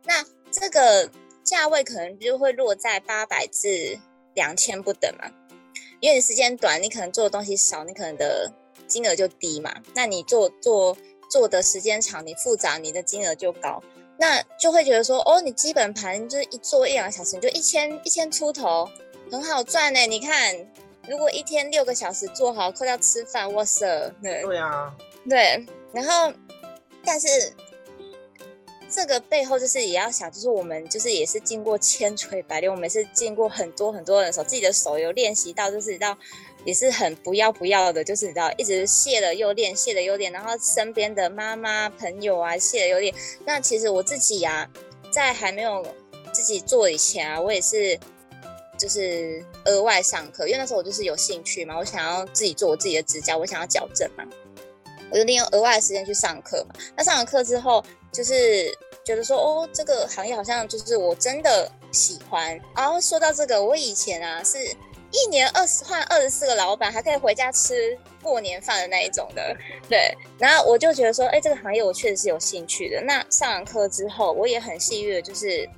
[0.04, 1.10] 那这个
[1.42, 3.98] 价位可能就会落在八百至
[4.34, 5.24] 两千不等嘛，
[6.00, 8.52] 因为你时间短，你可能做的东西少，你可能的。
[8.88, 10.96] 金额就低嘛，那你做做
[11.30, 13.82] 做的时间长，你复杂，你的金额就高，
[14.18, 18.88] 那就会觉得说，哦，你基本盘就是一做一两个小时，你就一千一千出头，
[19.30, 20.00] 很好赚呢。
[20.06, 20.56] 你看，
[21.06, 23.86] 如果一天六个小时做好，扣掉吃饭，哇塞，
[24.22, 24.94] 对对啊，
[25.28, 26.32] 对，然后
[27.04, 27.28] 但是
[28.90, 36.16] 这个背后就是也要想，就是我们就是也是经过千锤百炼，我们是经过很多很多人的手，自己的手有练习到，就是到。
[36.68, 43.14] 也是很不要不要的，就是你知道，一直卸了又练，卸了又练，然后身边的妈妈朋友啊，卸了又练。
[43.46, 45.82] 那其实我自己呀、啊，在还没有
[46.30, 47.98] 自己做以前啊，我也是
[48.76, 54.22] 就是额外上课，因为那时候我就是有兴趣嘛，我想要自己做我自己的指甲，我想要矫正嘛，
[55.10, 56.74] 我就利用额外的时间去上课嘛。
[56.94, 58.70] 那上完课之后，就是
[59.06, 62.60] 觉得说，哦，这个行业好像就是我真的喜欢。
[62.76, 64.58] 然后说到这个，我以前啊是
[65.10, 69.56] 一年二十换二十四个老板，还可以回家吃过年饭的那一种的，
[69.88, 70.14] 对。
[70.38, 73.00] 然后我就觉得说，哎，这个行业我确实是有兴趣的。
[73.02, 75.68] 那上完课之后，我也很幸运，就是。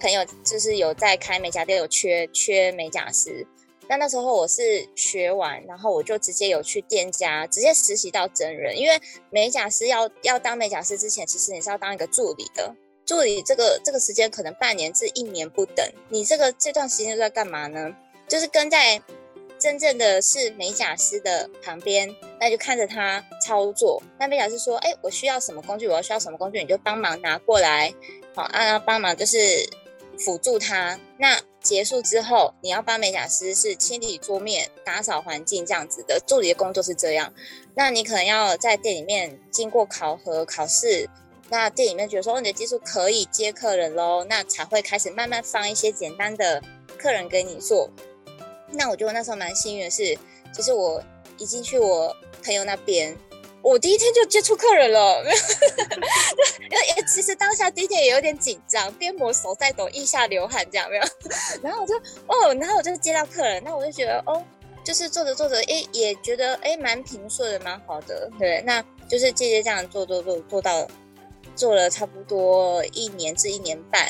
[0.00, 3.44] 朋友就是有在开美甲店，有缺缺美甲师。
[3.88, 8.78] 那那时候我是学完，然后我就直接有去店家直接实习到真人。
[8.78, 8.96] 因为
[9.30, 12.72] 美甲师要要当美甲师之前，其实你是要当一个助理的。
[13.04, 15.84] 助理这个这个时间可能半年至一年不等。
[16.10, 17.92] 你这个这段时间都在干嘛呢？
[18.28, 19.00] 就是跟在
[19.58, 24.02] 真正的是美甲师的旁边，那就看着他操作。
[24.18, 25.88] 那美甲师说：“哎，我需要什么工具？
[25.88, 26.60] 我要需要什么工具？
[26.60, 27.92] 你就帮忙拿过来。
[28.34, 29.38] 好，啊，帮忙就是。”
[30.20, 36.20] 辅助他，那结束之后，你要帮美甲师是清理桌面、打扫环境这样子的。
[36.26, 37.32] 助理的工作是这样，
[37.76, 41.08] 那你可能要在店里面经过考核、考试，
[41.50, 46.60] 那店里面觉得说，你的技术可以接客人喽，那才会开始慢慢放一些简单的
[46.98, 47.88] 客人给你做。
[48.70, 50.16] 那我觉得那时候蛮幸运的是，
[50.52, 51.02] 就是我
[51.36, 53.16] 一进去我朋友那边。
[53.60, 61.02] 我第一天就接触客人了， 因为 其实当下第一天也有点紧张，边抹手在抖，腋下流汗这样没有。
[61.60, 61.94] 然后我就
[62.28, 64.42] 哦，然后我就接到客人，那我就觉得哦，
[64.84, 68.62] 就是做着做着，哎，也觉得哎蛮平顺的，蛮好的，对。
[68.64, 70.86] 那就是接接这样做做做做到
[71.56, 74.08] 做了差不多一年至一年半。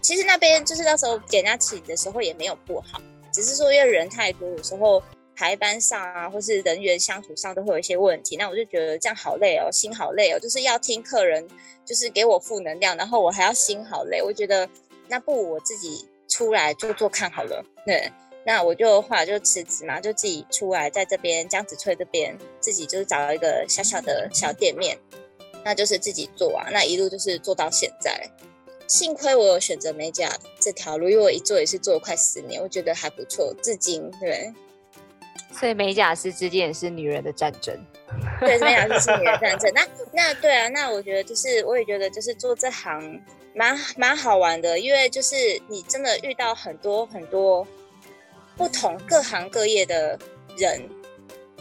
[0.00, 3.00] 其实那边就是那时候给人家请的时候也没有不好，
[3.34, 5.02] 只是说因为人太多，有时候。
[5.36, 11.44] 排班上啊，或是人员相处上都会有一些问题，那我就觉得这样好累哦，心好累哦，就是要听客人，
[11.84, 14.68] 就是给我负能量，然后我还要心好累，我觉得
[15.08, 17.64] 那不如我自己出来做做看好了。
[17.84, 18.08] 对，
[18.46, 24.96] 那我就后来就辞职嘛，就自己出来在这边江子翠这边自己就是找了一个小小的小店面，
[25.64, 28.30] 那就是自己做啊，那一路就是做到现在。
[28.86, 34.52] 幸亏我有选择美甲这条路，因为我一做也是做了快十年，我觉得还不错，至今对。
[35.52, 37.72] 所以美甲师之间也是女人的战争，
[38.40, 39.72] 对，美甲师是女人战争。
[39.72, 43.22] 那那对啊，那我觉得就是，我也觉得就是做这行
[43.54, 45.36] 蛮蛮好玩的，因为就是
[45.68, 47.64] 你真的遇到很多很多
[48.56, 50.18] 不同各行各业的
[50.58, 50.82] 人，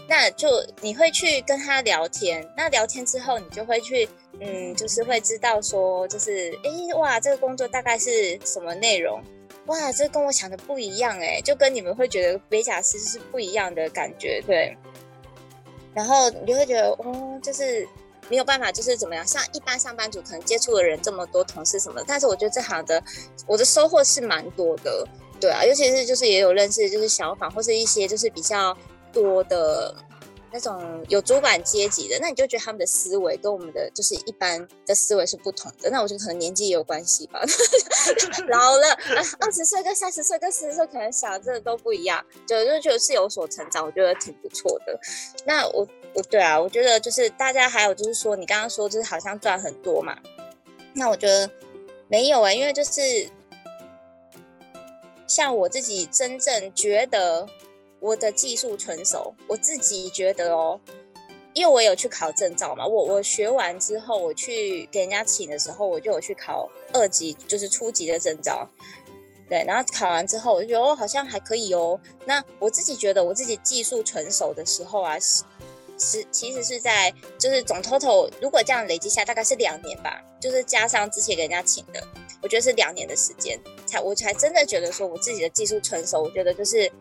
[0.08, 0.48] 那就
[0.82, 4.08] 你会去跟他聊天，那聊天之后你就会去，
[4.40, 9.22] 嗯，就是会知道说，就是哎哇，这个工作大概是什么内容。
[9.68, 14.78] 哇，这跟我想的不一样哎，就跟你们会觉得美甲师是不一样的感觉，对。
[15.94, 17.88] 然后你就会觉得，哦，就是
[18.28, 22.04] 没有办法，就是怎么样，像一般上班族可能接触的人这么多，同事什么。
[22.06, 23.02] 但是我觉得这行的
[23.48, 25.08] 我的收获是蛮多的，
[25.40, 28.76] 对啊，尤其是就是也有认识，就是小访或是一些就是比较
[29.14, 29.96] 多的。
[30.56, 35.90] 那种有主管阶级的，那你就觉得他们的思维跟我们的就是一般的思维是不同的。
[35.90, 37.42] 那我觉得可能年纪也有关系吧，
[38.50, 38.88] 老了
[39.40, 44.96] 二十岁跟三十岁跟四十岁可能想的真的都不一样，就就就是有所成长，我觉得挺不错的。
[45.44, 50.16] 那我我对啊，我觉得就是大家还有就是说，你刚刚说就是好像赚很多嘛，
[50.94, 51.50] 那我觉得
[52.08, 53.28] 没有啊、因为就是
[55.26, 57.48] 像我自己真正觉得。
[58.04, 60.78] 我的技术纯熟，我自己觉得哦，
[61.54, 68.68] 因为我有去考证照嘛，我我学完之后，我去给人家请的时候，我就有去考二级，就是初级的证照，
[69.48, 71.98] 对，然后考完之后，我就觉得哦，好像还可以哦。
[72.26, 75.46] 那我自己觉得我自己技术纯熟的时候啊，是
[75.98, 82.06] 是其实是在就是总 total 如果这样累积下，大概是两年吧，就是加上之前给人家请的，
[82.42, 86.92] 我觉得是两年的时间才我才真的觉得说我自己的技术纯熟，我觉得就是。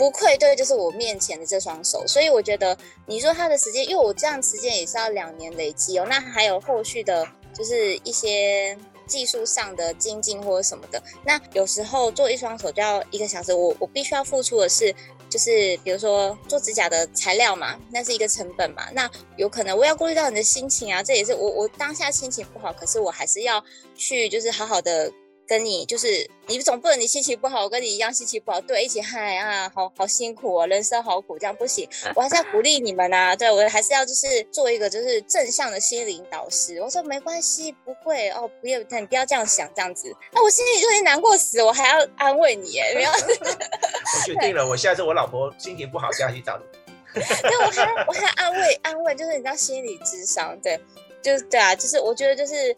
[0.00, 8.74] 不愧对，就是我面前的这双手，所以我觉得你说他的时间，因为我这样时间也是要两年累积哦，那还有后续的，就是一些
[9.06, 11.02] 技术上的精进或者什么的。
[11.22, 14.90] 那有时候做一双手就要一个小时，我我必须要付出的是，
[15.28, 18.88] 就是比如说做指甲的材料嘛，那是一个成本嘛。
[18.94, 23.62] 那有可能我要顾虑到你的心情啊，这也是我我当下心情不好，可是我还是要
[23.94, 25.12] 去就是好好的。
[25.50, 36.80] 跟你就是，你总不能你心情不好，我跟你一样心情不好，对，一起嗨啊，好好辛苦哦，人生好苦，这样不行， 我还是要鼓励你们啊，对，我还是要就是做一个就是正向的心灵导师。
[36.80, 43.10] 我说没关系，不会哦，不要，你不要这样想，这样子，那我心里就已经难过死，我还要安慰你，哎，没有。
[43.10, 46.64] 我决定了，我下次我老婆心情不好就要去找你。
[47.20, 50.78] 对，我还我还安慰安慰，就是你知道心理智商，对，
[51.20, 52.76] 就是对啊，就是我觉得就是。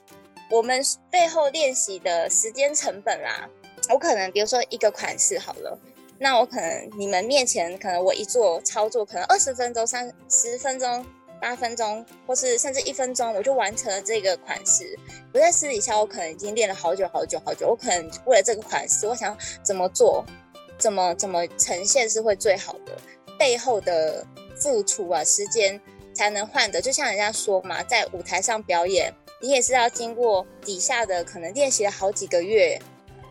[0.51, 3.49] 我们背后练习的时间成本啦，
[3.91, 5.79] 我可能比如说一个款式好了，
[6.19, 11.05] 那我可能你们面前可能我一做操作，可能二十分钟、三十分钟、
[11.41, 14.99] 八分钟，或是甚至一分钟，我就完成了这个款式。
[15.33, 20.25] 我在私底下，我可能已经练了好久好久好久，我可能为了这个款式，我想怎么做，
[20.79, 22.93] 怎么怎么呈现是会最好的，
[23.39, 24.25] 背后的
[24.55, 25.81] 付出啊，时间
[26.15, 26.81] 才能换得。
[26.81, 29.13] 就像人家说嘛，在舞台上表演，
[29.43, 32.81] 你也是要经过底下的可能练习了好几个月。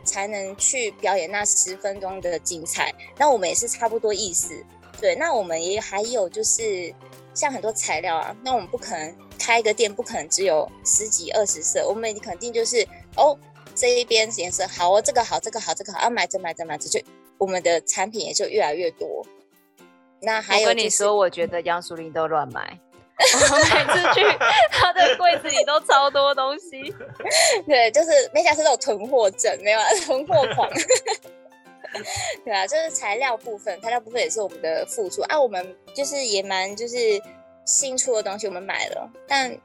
[0.03, 2.91] 才能去表演那十分钟的精彩。
[3.19, 4.51] 那我们也是差不多意思，
[4.99, 5.13] 对。
[5.13, 6.91] 那我们也还有就是
[7.35, 12.83] 像很多材料啊，那我们不可能开一个店，不可能只有十几二十色，我们肯定就是
[13.15, 13.37] 哦，
[13.75, 16.99] 这一边颜色好哦，这个好，这个好，这个好，要买着买着买着，就
[17.37, 19.23] 我们的产品也就越来越多。
[20.19, 22.75] 那还有、就是、我跟你说，我觉得杨淑玲都乱买。
[23.51, 24.37] 我每次去
[24.71, 26.93] 他的柜子里都超多东西，
[27.67, 30.69] 对，就是美甲师都有囤货症，没有啊， 囤货狂。
[32.43, 35.39] 对啊，就是材料部分，材料部分也是我们的付出啊。
[35.39, 37.21] 我们就是也蛮就是
[37.65, 39.55] 新出的东西我们买了，但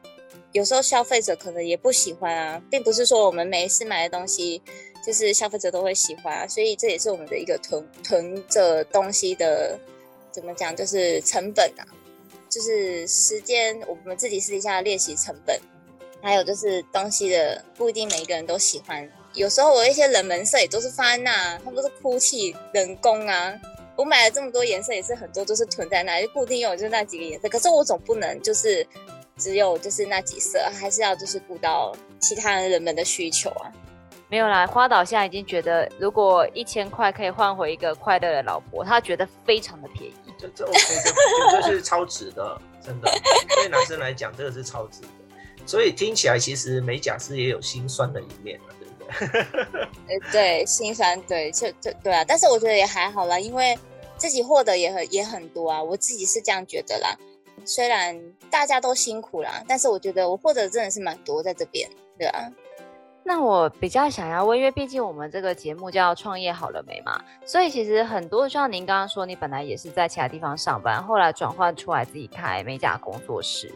[0.52, 4.60] 有时候消费者可能也不喜欢啊，并不是说我们每一次买的东西
[5.04, 9.78] 就是消费者都会喜欢啊，所以这也是我们的一个囤囤着东西的
[10.32, 11.86] 怎么讲，就是成本啊。
[12.56, 15.60] 就是时间，我们自己私底下的练习成本，
[16.22, 19.06] 还有就是东西的不一定每一个人都喜欢。
[19.34, 23.52] 有时候我一些冷门色也都是放在那，他们都是哭泣人工啊。
[23.94, 27.46] 我买了这么多颜色，也是很多都是囤在那，就固定用就是那几个颜色。
[27.50, 28.86] 可是我总不能就是
[29.36, 33.70] 只有就是那几色，还是要就是顾到其他人们的需求啊。
[34.30, 40.25] 没有啦，花岛现在已经觉得，如果一千块可以换回一个快乐的老婆，他觉得非常的便宜。
[40.38, 40.78] 这这 OK，
[41.50, 43.10] 这这是超值的，真的。
[43.48, 45.08] 对男生来讲，这个是超值的。
[45.66, 49.40] 所以听起来，其实美甲师也有心酸的一面，对不对？
[50.08, 52.24] 呃，对，心酸，对，就就对啊。
[52.24, 53.76] 但是我觉得也还好啦，因为
[54.16, 55.82] 自己获得也很也很多啊。
[55.82, 57.16] 我自己是这样觉得啦。
[57.64, 58.16] 虽然
[58.50, 62.48] 大家都辛苦啦，但是我觉得我获得真的是蛮多在这边，对啊。
[63.28, 73.68] 那我比较想要问，因为毕竟我们这个节目叫创业好了没嘛，所以其实很多就像您刚刚说，你本来也是在其他地方上班，后来转换出来自己开美甲工作室。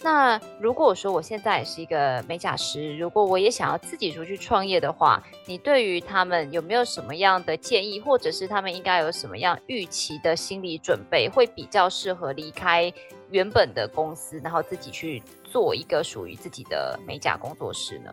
[0.00, 12.90] 那如果说我现在也是一个美甲师，如果我也想要自己出去创业的话，你对于他们有没有什么样的建议，或者是他们应该有什么样预期的心理准备，会比较适合离开
[13.30, 18.10] 原本的公司，然后自己去做一个属于自己的美甲工作室呢？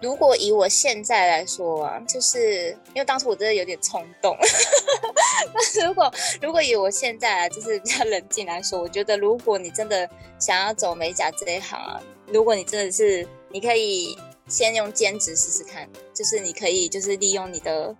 [0.00, 4.36] 如果以我现在来说啊，就是因为当初我真的有点冲动。
[5.52, 14.16] 那如果如果以我现在啊，就是比较冷静来说，我觉得如果你真的想要走美甲这一行啊，如果你真的是，你可以
[14.48, 17.94] 先用兼职试试看，就是你可以就是利用你的，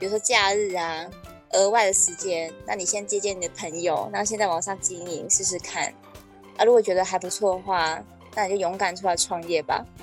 [0.00, 1.08] 比如说假日啊，
[1.52, 5.92] 额外的时间，那你先接见你的朋友，然后现在往上经营试试看。
[6.56, 8.02] 啊，如果觉得还不错的话，
[8.34, 9.84] 那你就勇敢出来创业吧。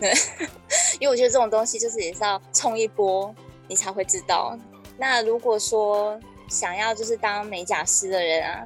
[1.00, 3.34] 因为我觉得这种东西就是也是要冲一波，
[3.68, 4.58] 你才会知道。
[4.98, 6.20] 那如果说
[6.50, 8.64] 想要就是当美甲师的人啊，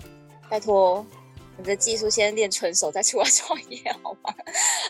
[0.50, 1.06] 拜托
[1.58, 4.34] 你的技术先练纯熟再出来创业好吗？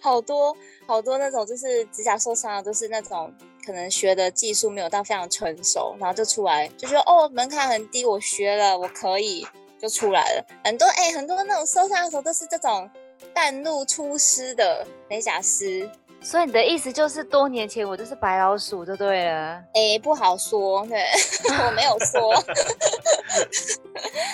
[0.02, 3.32] 好多好多那种就是指甲受伤的都是那种
[3.66, 9.46] 可能学的技术没有到非常成熟，然后就出来就觉得哦，门槛很低，我学了我可以
[9.80, 10.46] 就出来了。
[10.64, 12.90] 很多哎、很多那种受伤的时候都是这种
[13.34, 15.90] 半路出师的美甲师。
[16.20, 19.63] 所以你的意思就是，多年前我就是白老鼠就对了。
[19.74, 21.01] 哎、欸，不好说，对，
[21.65, 22.34] 我没有说。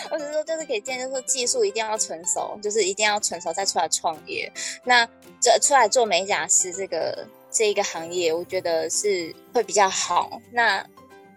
[0.09, 4.51] 我只是说，就是可以建议，就是说技术一定要成熟，就是一定要成熟再出来创业。
[4.84, 5.07] 那
[5.39, 10.41] 这出来做美甲师这个这一个行业，我觉得是会比较好。
[10.51, 10.84] 那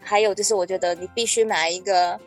[0.01, 2.19] 还有就是，我觉得你必须买一个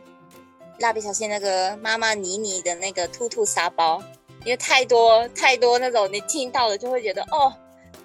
[0.80, 4.03] 蜡笔小新那个妈妈妮妮的那个兔兔沙包，
[4.45, 7.51] 因为太多太多那种你听到了就会觉得哦。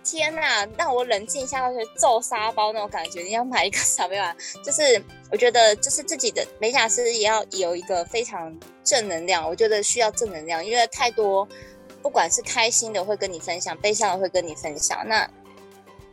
[0.04, 3.22] 天呐，让我冷静一下，去揍沙包那种感觉。
[3.22, 4.36] 你要买一个什么呀？
[4.62, 5.02] 就是
[5.32, 9.48] 我觉得，就是自己的美甲师也要有一个非常正能量。
[9.48, 11.48] 我觉得需要正能量，因为太多，
[12.02, 15.28] 不管是开心的会跟你分享，悲伤的会跟你分享，那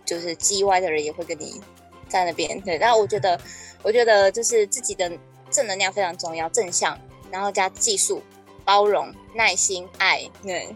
[0.05, 1.61] 就是叽歪的人也会跟你
[2.07, 2.59] 在那边。
[2.61, 3.39] 对，然后我觉得，
[3.83, 5.11] 我觉得就是自己的
[5.51, 6.97] 正能量非常重要，正向，
[7.29, 8.21] 然后加技术、
[8.63, 10.73] 包容、耐心、爱，对。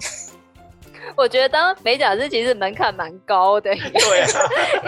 [1.16, 4.28] 我觉得当美甲师其实门槛蛮高的， 对啊，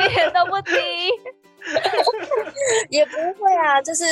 [0.06, 0.74] 一点都不低，
[2.90, 4.06] 也不会啊，就是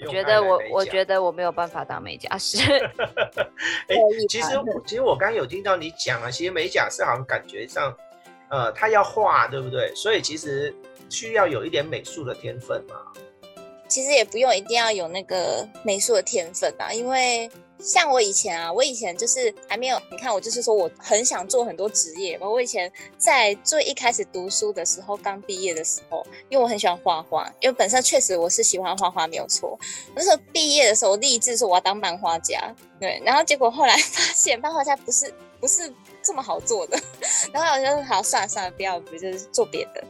[0.00, 2.58] 我觉得我我觉得我没有办法当美甲师。
[3.88, 4.48] 哎、欸，其实
[4.86, 7.94] 其实我刚刚有听到你讲啊，其实美甲师好像感觉上，
[8.50, 9.94] 呃，他要画，对不对？
[9.94, 10.74] 所以其实
[11.08, 12.96] 需要有一点美术的天分嘛？
[13.88, 17.50] 其实也不用一定要有那个美术的天分啊，因为。
[17.82, 22.48] 像我以前啊，我以前就是还没有，你看我就是说我很想做很多职业嘛。
[22.48, 29.76] 我以前在最一开始读书的时候，刚毕业的时候，因为我很喜欢画画，因为本身确实我是喜欢画画没有错。
[30.14, 33.20] 那时候毕业的时候，我立志说我要当漫画家，对。
[33.24, 36.96] 然后结果后来 发现漫画家不是不是这么好做的，
[37.52, 40.04] 然后我就说好算了算了，不要不就是做别的。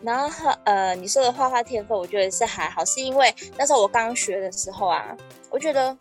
[0.00, 5.16] 然后呃，你说的画画天分，我觉得是还好，是因为那时候我刚学的时候啊，
[5.50, 5.96] 我觉得。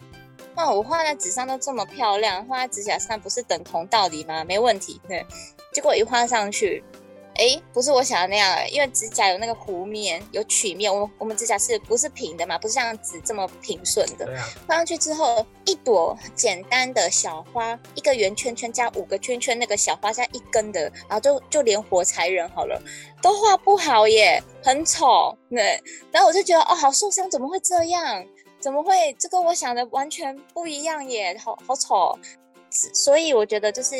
[0.56, 4.44] 哇，我画在纸上都这么漂亮，画在指甲上不是等同道理吗？
[4.46, 5.26] 没问题，对。
[5.74, 6.82] 结果一画上去，
[7.36, 10.90] 哎，不是我想的那样，因为指甲有那个弧面，有曲面。
[10.94, 12.58] 我我们指甲是不是平的嘛？
[12.58, 14.26] 不是像纸这么平顺的。
[14.26, 14.48] 对啊。
[14.66, 22.82] 画上去之后，一朵简单的小花，一个圆圈圈加五个圈圈，那个小花加一根的，然后就就连火柴人好了，
[23.22, 25.38] 都画不好耶，很丑。
[25.50, 25.84] 对。
[26.14, 28.26] 然后我就觉得，哦，好受伤，怎么会这样？
[28.66, 29.16] 怎么会？
[29.20, 32.18] 这跟我想的完全不一样耶，好好丑。
[32.72, 33.96] 所以我觉得就是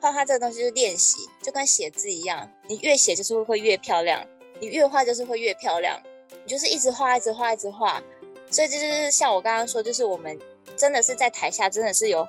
[0.00, 4.26] 画画这个东西就是练习，就跟写字一样，你越写就是会越漂亮，
[4.58, 5.96] 你越画就是会越漂亮。
[6.44, 8.02] 你就是一直画，一直画，一直画。
[8.50, 10.36] 所以这就是像我刚刚说，就是我们
[10.76, 12.26] 真的是在台下真的是有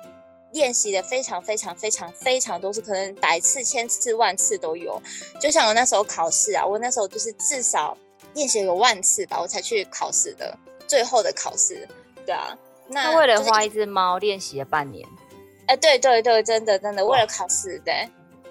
[0.52, 5.02] 练习的非常非常非常非常多次，可能百次、千次、万次都有。
[5.40, 7.98] 就像我那时候考试啊，我那时候就是至少
[8.34, 10.56] 练习有万次吧，我才去考试的。
[10.92, 11.88] 最后的考试，
[12.26, 12.54] 对啊，
[12.86, 15.08] 那为了画一只猫练习了半年，
[15.66, 18.06] 哎，对对对，真的真的为了考试，对，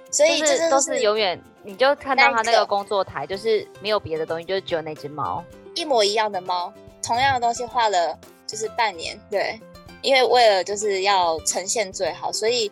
[0.09, 5.43] 所以就是都是永远，你就看到他那个工作台，就是没有别的东西，就是只有那只猫，
[5.75, 6.73] 一模一样的猫，
[7.03, 8.17] 同样的东西画了
[8.47, 9.61] 就是半年，对，
[10.01, 12.71] 因为为了就是要呈现最好，所以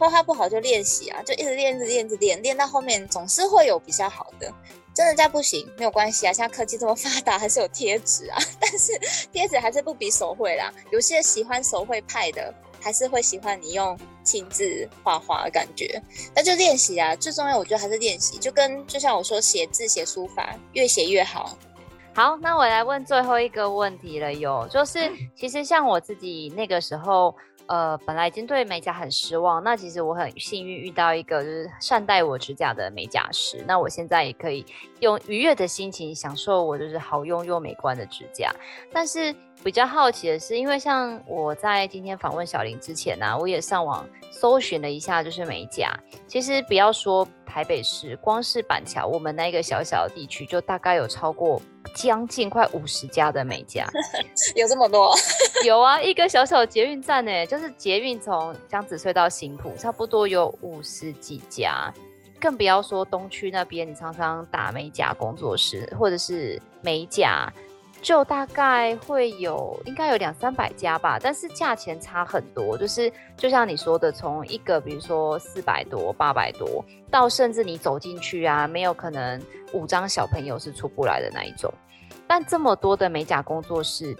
[0.00, 4.52] 画画不好就练习啊，就一直练，一直练，一直练，练到后面总是会有比较好的。
[4.96, 8.38] 真的再不行没有关系啊，现在科技这么发达，还是有贴纸啊。
[8.58, 8.98] 但是
[9.30, 10.72] 贴纸还是不比手绘啦。
[10.90, 13.94] 有些喜欢手绘派的，还是会喜欢你用
[14.24, 16.02] 亲自画画的感觉。
[16.34, 18.38] 那就练习啊，最重要我觉得还是练习。
[18.38, 21.58] 就跟就像我说写字写书法，越写越好。
[22.14, 27.34] 好，那我来问最后一个问题了哟，就是其实像我自己那个时候。
[27.68, 34.64] 呃，本来已经对美甲很失望，那其实我很幸运遇到一个就是善待我指甲的美甲师，那我现在也可以
[35.00, 38.54] 用愉悦的心情享受我就是好用又美观的指甲。
[38.92, 45.92] 但是比较好奇的是，因为像我在今天访问小林之前呢、我也上网搜寻了一下，就是美甲。
[46.26, 51.62] 其实不要说台北市，光是板桥我们那个小小的地区，就大概有超过。
[51.94, 53.86] 将近快五十家的美甲，
[54.54, 55.14] 有这么多？
[55.64, 61.90] 有啊，一个小小的捷运站呢，就是捷运从江子翠到新埔，差不多有五十几家，
[62.38, 67.50] 更不要说东区那边，你常常打美甲工作室或者是美甲，
[68.06, 79.42] 就大概会有应该有两三百家吧，但是价钱差很多，就是就像你说的，从一个比如说四百多、八百多，到甚至你走进去啊，没有可能
[79.72, 81.68] 五张小朋友是出不来的那一种。
[82.28, 84.16] 但这么多的美甲工作室，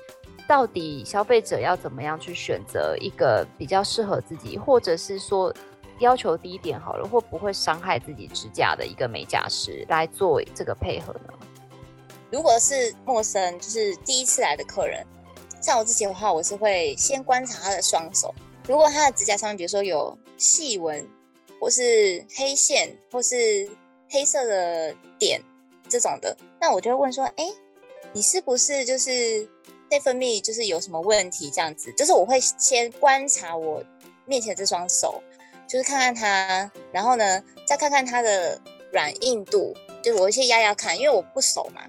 [0.49, 5.55] 到底消费者要怎么样去选择一个比较适合自己，或者是说
[6.01, 11.33] 要求低一点好了，或不会伤害自己指甲的一个美甲师来做这个配合呢？
[12.31, 15.05] 如果是陌生，就是第一次来的客人，
[15.61, 18.35] 像我之前的话，我是会先观察他的双手，
[18.67, 21.07] 如果他的指甲上面，比如说有细纹，
[21.61, 23.69] 或是黑线，或是
[24.11, 25.41] 黑色的点
[25.89, 27.45] 这种的，那我就会问说，哎。
[28.13, 29.47] 你是不是就是
[29.91, 31.93] 内分泌就是有什么问题这样子？
[31.93, 33.85] 就是我会先观察我
[34.25, 35.23] 面前这双手，
[35.69, 38.59] 就是看看它，然后呢再看看它的
[38.91, 41.83] 软硬度，就是我先压压看，因为我不熟嘛，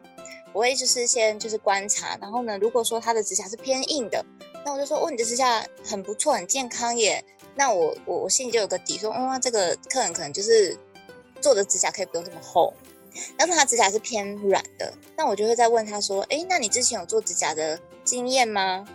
[0.54, 4.26] 我会就是先就是观察，然后呢如果说他的指甲是偏硬的，
[4.66, 7.24] 那我就说哦，你的指甲很不错，很健康耶，
[7.56, 10.78] 那我我我心里就有个底，说哦，这个客人可能就是
[11.42, 12.74] 做的指甲可以不用这么厚。
[13.36, 18.88] 但是他指甲是偏软的，那我就会再问他说：“哎，那你之前有做指甲的经验吗？”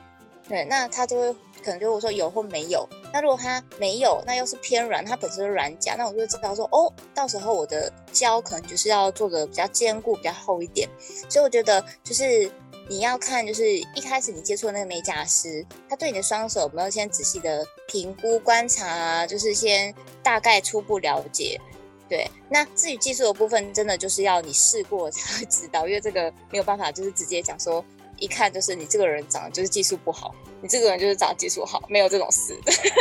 [0.49, 2.89] 对，那他就会可能就会说有或没有。
[3.13, 10.89] 那如果它没有，那又是偏软，它本身是软甲，那我就会知道说：“哦，到时候我的胶可能就是要做的比较坚固、比较厚一点。”
[11.31, 12.51] 所以我觉得就是
[12.89, 21.61] 你要看，就是一开始你接触的那个美甲师，他对你的双手有没有先仔细的评估、观察啊，就是先大概初步了解。
[22.09, 27.83] 对，那至于技术的部分，真的就是要你试过才会知道，因为这个没有办法，就是直接讲说
[28.23, 32.57] 一看就是你这个人长得就是技术不好，你这个人就是长得技术好，没有这种事。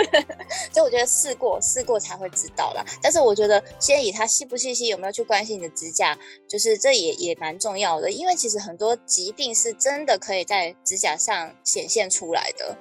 [0.74, 2.84] 所以我觉得试过试过才会知道啦。
[3.04, 6.18] 但是我觉得先以他细不细心，有没有去关心你的指甲，
[6.48, 8.10] 就是这也也蛮重要的。
[8.10, 12.76] 因为其实很多疾病是真的可以在指甲上显现出来的，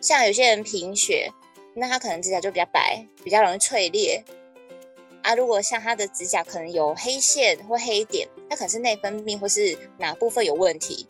[0.00, 1.28] 像有些人贫血，
[1.74, 4.22] 那他可能指甲就比较白，比较容易脆裂。
[5.22, 11.06] 啊，如果像他的指甲可能有黑线或黑点，那可能是内分泌或是哪部分有问题。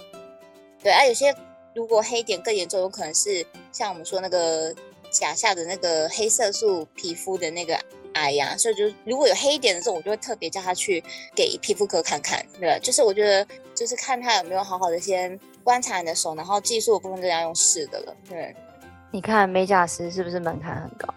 [0.82, 1.34] 对啊，有些
[1.74, 4.74] 如果黑点更严重，有可能是像我们说那个
[5.10, 7.78] 甲下的那个黑色素皮肤的那个
[8.14, 8.56] 癌呀。
[8.56, 11.02] 所以就如果有黑点的时候，我就会特别叫他去
[11.34, 12.44] 给皮肤科看看。
[12.58, 18.16] 对，就是我觉得就是看他有没有好好的先观察你的手，然后技术的部分就要用试的了。
[18.28, 18.54] 对，
[19.10, 21.12] 你看美甲师是不是门槛很高？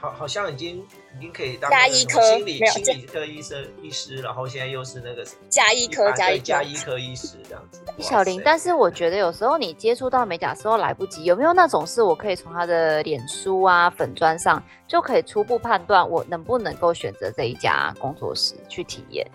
[0.00, 0.78] 好，好像已经
[1.16, 7.80] 已经可以当加医科心理心理科医生医师，然后现在又是那个加医科加医加医科医师这样子。
[7.98, 19.28] 小林，但是我觉得有时候你接触到美甲时候来不及，有没有那种是我可以从他的脸书啊粉砖上就可以初步判断我能不能够选择这一家工作室去体验？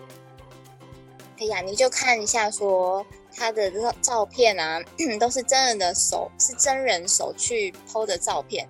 [1.40, 3.04] 哎呀，你就看一下说
[3.36, 4.80] 他的这个照片啊，
[5.20, 8.66] 都是真人的手，是真人手去 PO 的照片。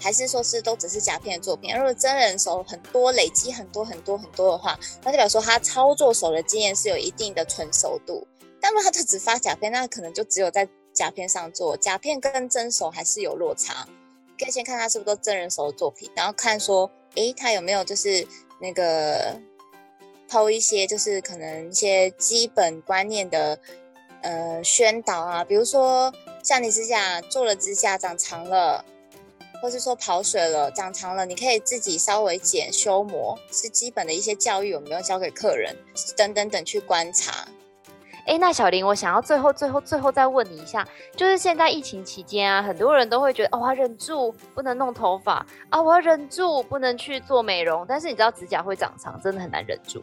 [0.00, 1.74] 还是说是都只是甲片的作品？
[1.76, 8.26] 如果真人手很多，累积很多很多很多的话，那代表说他操作手的经验是有一定的纯熟度。
[8.60, 13.86] 但如果他就只发甲片，那可能就只有在甲片上做，甲片跟真手还是有落差。
[14.38, 18.26] 可以先看他是不是都真人手的作品，然后看说，诶，他有没有就是
[18.60, 19.36] 那个
[20.28, 23.58] 抛一些就是可能一些基本观念的
[24.22, 28.84] 呃宣导啊，比如说像你指甲做了指甲长长了。
[29.60, 35.74] 或是说跑水了，长长了，你可以自己稍微剪修磨，是基本的一些教育有没有教给客人，
[36.16, 37.46] 等等等去观察。
[38.26, 40.86] 哎，那小林，我想要最后最后最后再问你一下，
[41.16, 50.02] 就是现在疫情期间啊，很多人都会觉得哦，我要忍住不能弄头发啊，我要忍住不能去做美容，但是你知道指甲会长长，真的很难忍住。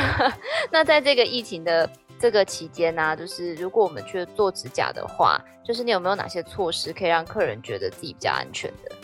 [0.70, 1.88] 那在这个疫情的
[2.24, 8.96] 这个期间呢、就是如果我们去做指甲的话，就是你有没有哪些措施可以让客人觉得自己比较安全的？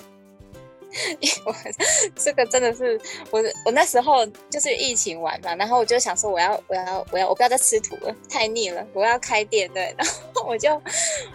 [1.44, 1.54] 我
[2.16, 2.98] 这个真的是
[3.30, 10.80] 我我那时候就是疫情完嘛，然后我就想说我要我要我要我不要再吃土了，太腻了，我要开店对， 然后我就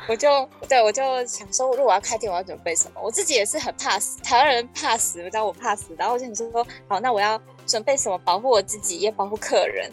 [0.08, 3.00] 我就对我就想说，如果我要开店，我要准备什么？
[3.04, 9.92] 我自己也是很怕死，台湾人怕死，你知道我怕死，然后我就想说，好，那我要准备什么保护我自己，也保护客人。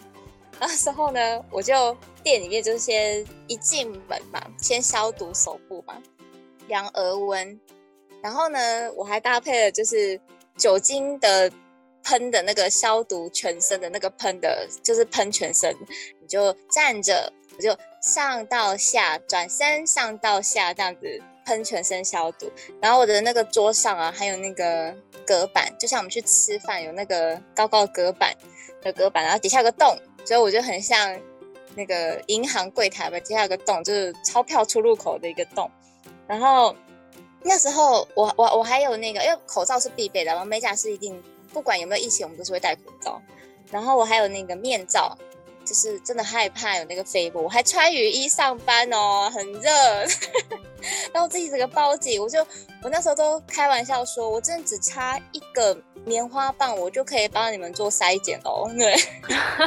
[0.65, 6.01] 那时候呢，我就店里面就先一进门嘛，先消毒手部嘛，
[6.67, 7.59] 量额温。
[8.21, 10.19] 然后呢，我还搭配了就是
[10.57, 11.51] 酒精的
[12.03, 15.75] 喷的那个消毒全身的那个喷的，就是喷全身。
[16.21, 22.49] 你就站着，我就上到下转身，上到下这样子喷全身消毒。
[22.81, 24.95] 然后我的那个桌上啊，还有那个
[25.27, 28.33] 隔板，就像我们去吃饭有那个高高隔板
[28.81, 31.19] 的隔板，然后底下有个洞，所以我就很像
[31.75, 35.69] 那个银行柜台吧，底下有个洞，就是钞票出入口的一个洞。
[36.27, 36.75] 然后。
[37.45, 41.21] 那时候我我我还有那个，因为口罩是必备的，然后美甲师一定
[41.51, 43.21] 不管有没有疫情，我们都是会戴口罩。
[43.69, 45.13] 然后我还有那个面罩，
[45.65, 47.43] 就是真的害怕有那个飞沫。
[47.43, 49.69] 我还穿雨衣上班哦，很热。
[51.11, 52.39] 然后自己整个包紧，我就
[52.81, 58.71] 我那时候都开玩笑说，我真的只差一个棉花棒，我就可以帮你们做筛检哦。
[58.77, 58.95] 对。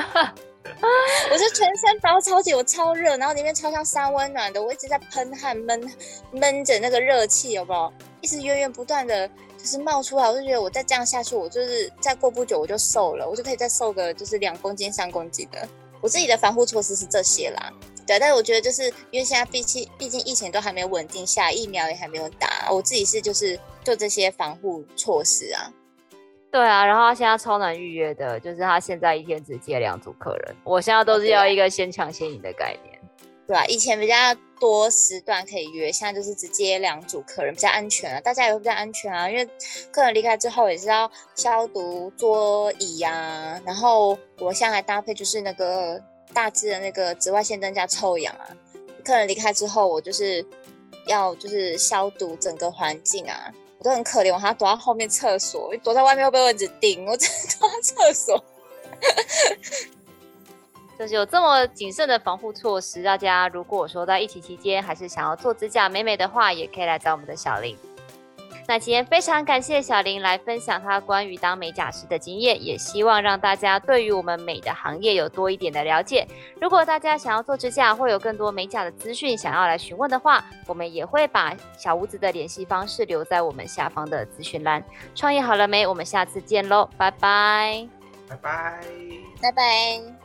[1.31, 5.91] 我就全身包超级，我超热，然后里面超像三温暖的，我一直在喷汗闷
[6.33, 7.93] 闷着那个热气，有没有？
[8.21, 15.69] 一直源源不断的就是冒出来，我就觉得我再这样下去，我就是再过不久我就瘦了，我就可以再瘦个就是两公斤三公斤的。
[16.01, 17.73] 我自己的防护措施是这些啦，
[18.07, 25.73] 对，但是我觉得就是因为现在毕竟毕竟疫情都还没有稳定下，疫苗也还没有打，我自己是就是做这些防护措施啊。
[26.57, 30.57] 对啊，然后他现在超难预约的，就是他现在一天只接两组客人。
[30.65, 32.99] 我现在都是要一个先抢先赢的概念，
[33.47, 34.15] 对啊，以前比较
[34.59, 39.47] 多时段可以约，现在就是只接两组客人，比较安全啊，大家也会比较安全啊，因为
[39.93, 46.03] 客人离开之后也是要消毒桌椅啊，然后我现在还搭配就是那个
[46.33, 48.49] 大致的那个紫外线灯加臭氧啊，
[49.05, 50.43] 客人离开之后我就是
[51.07, 53.53] 要就是消毒整个环境啊。
[53.87, 58.45] 都很可怜，我还要躲在后面厕所，躲在外面会被蚊子叮，我真的躲在厕所。
[60.99, 67.77] 就是有这么谨慎的防护措施，大家如果说在疫情期间还是想要做指甲美美的话，也可以来找我们的小林。
[68.69, 76.27] 那今天非常感谢小林来分享他关于当美甲师的经验，也希望让大家对于我们美的行业有多一点的了解。
[76.61, 84.83] 如果大家想要做指甲，或有更多美甲的资讯想要来询问的话，我们也会把小屋子的联系方式留在我们下方的资讯栏。
[85.15, 85.87] 创业好了没？
[85.87, 87.89] 我们下次见喽，拜拜，
[88.29, 88.81] 拜拜，
[89.41, 90.16] 拜拜。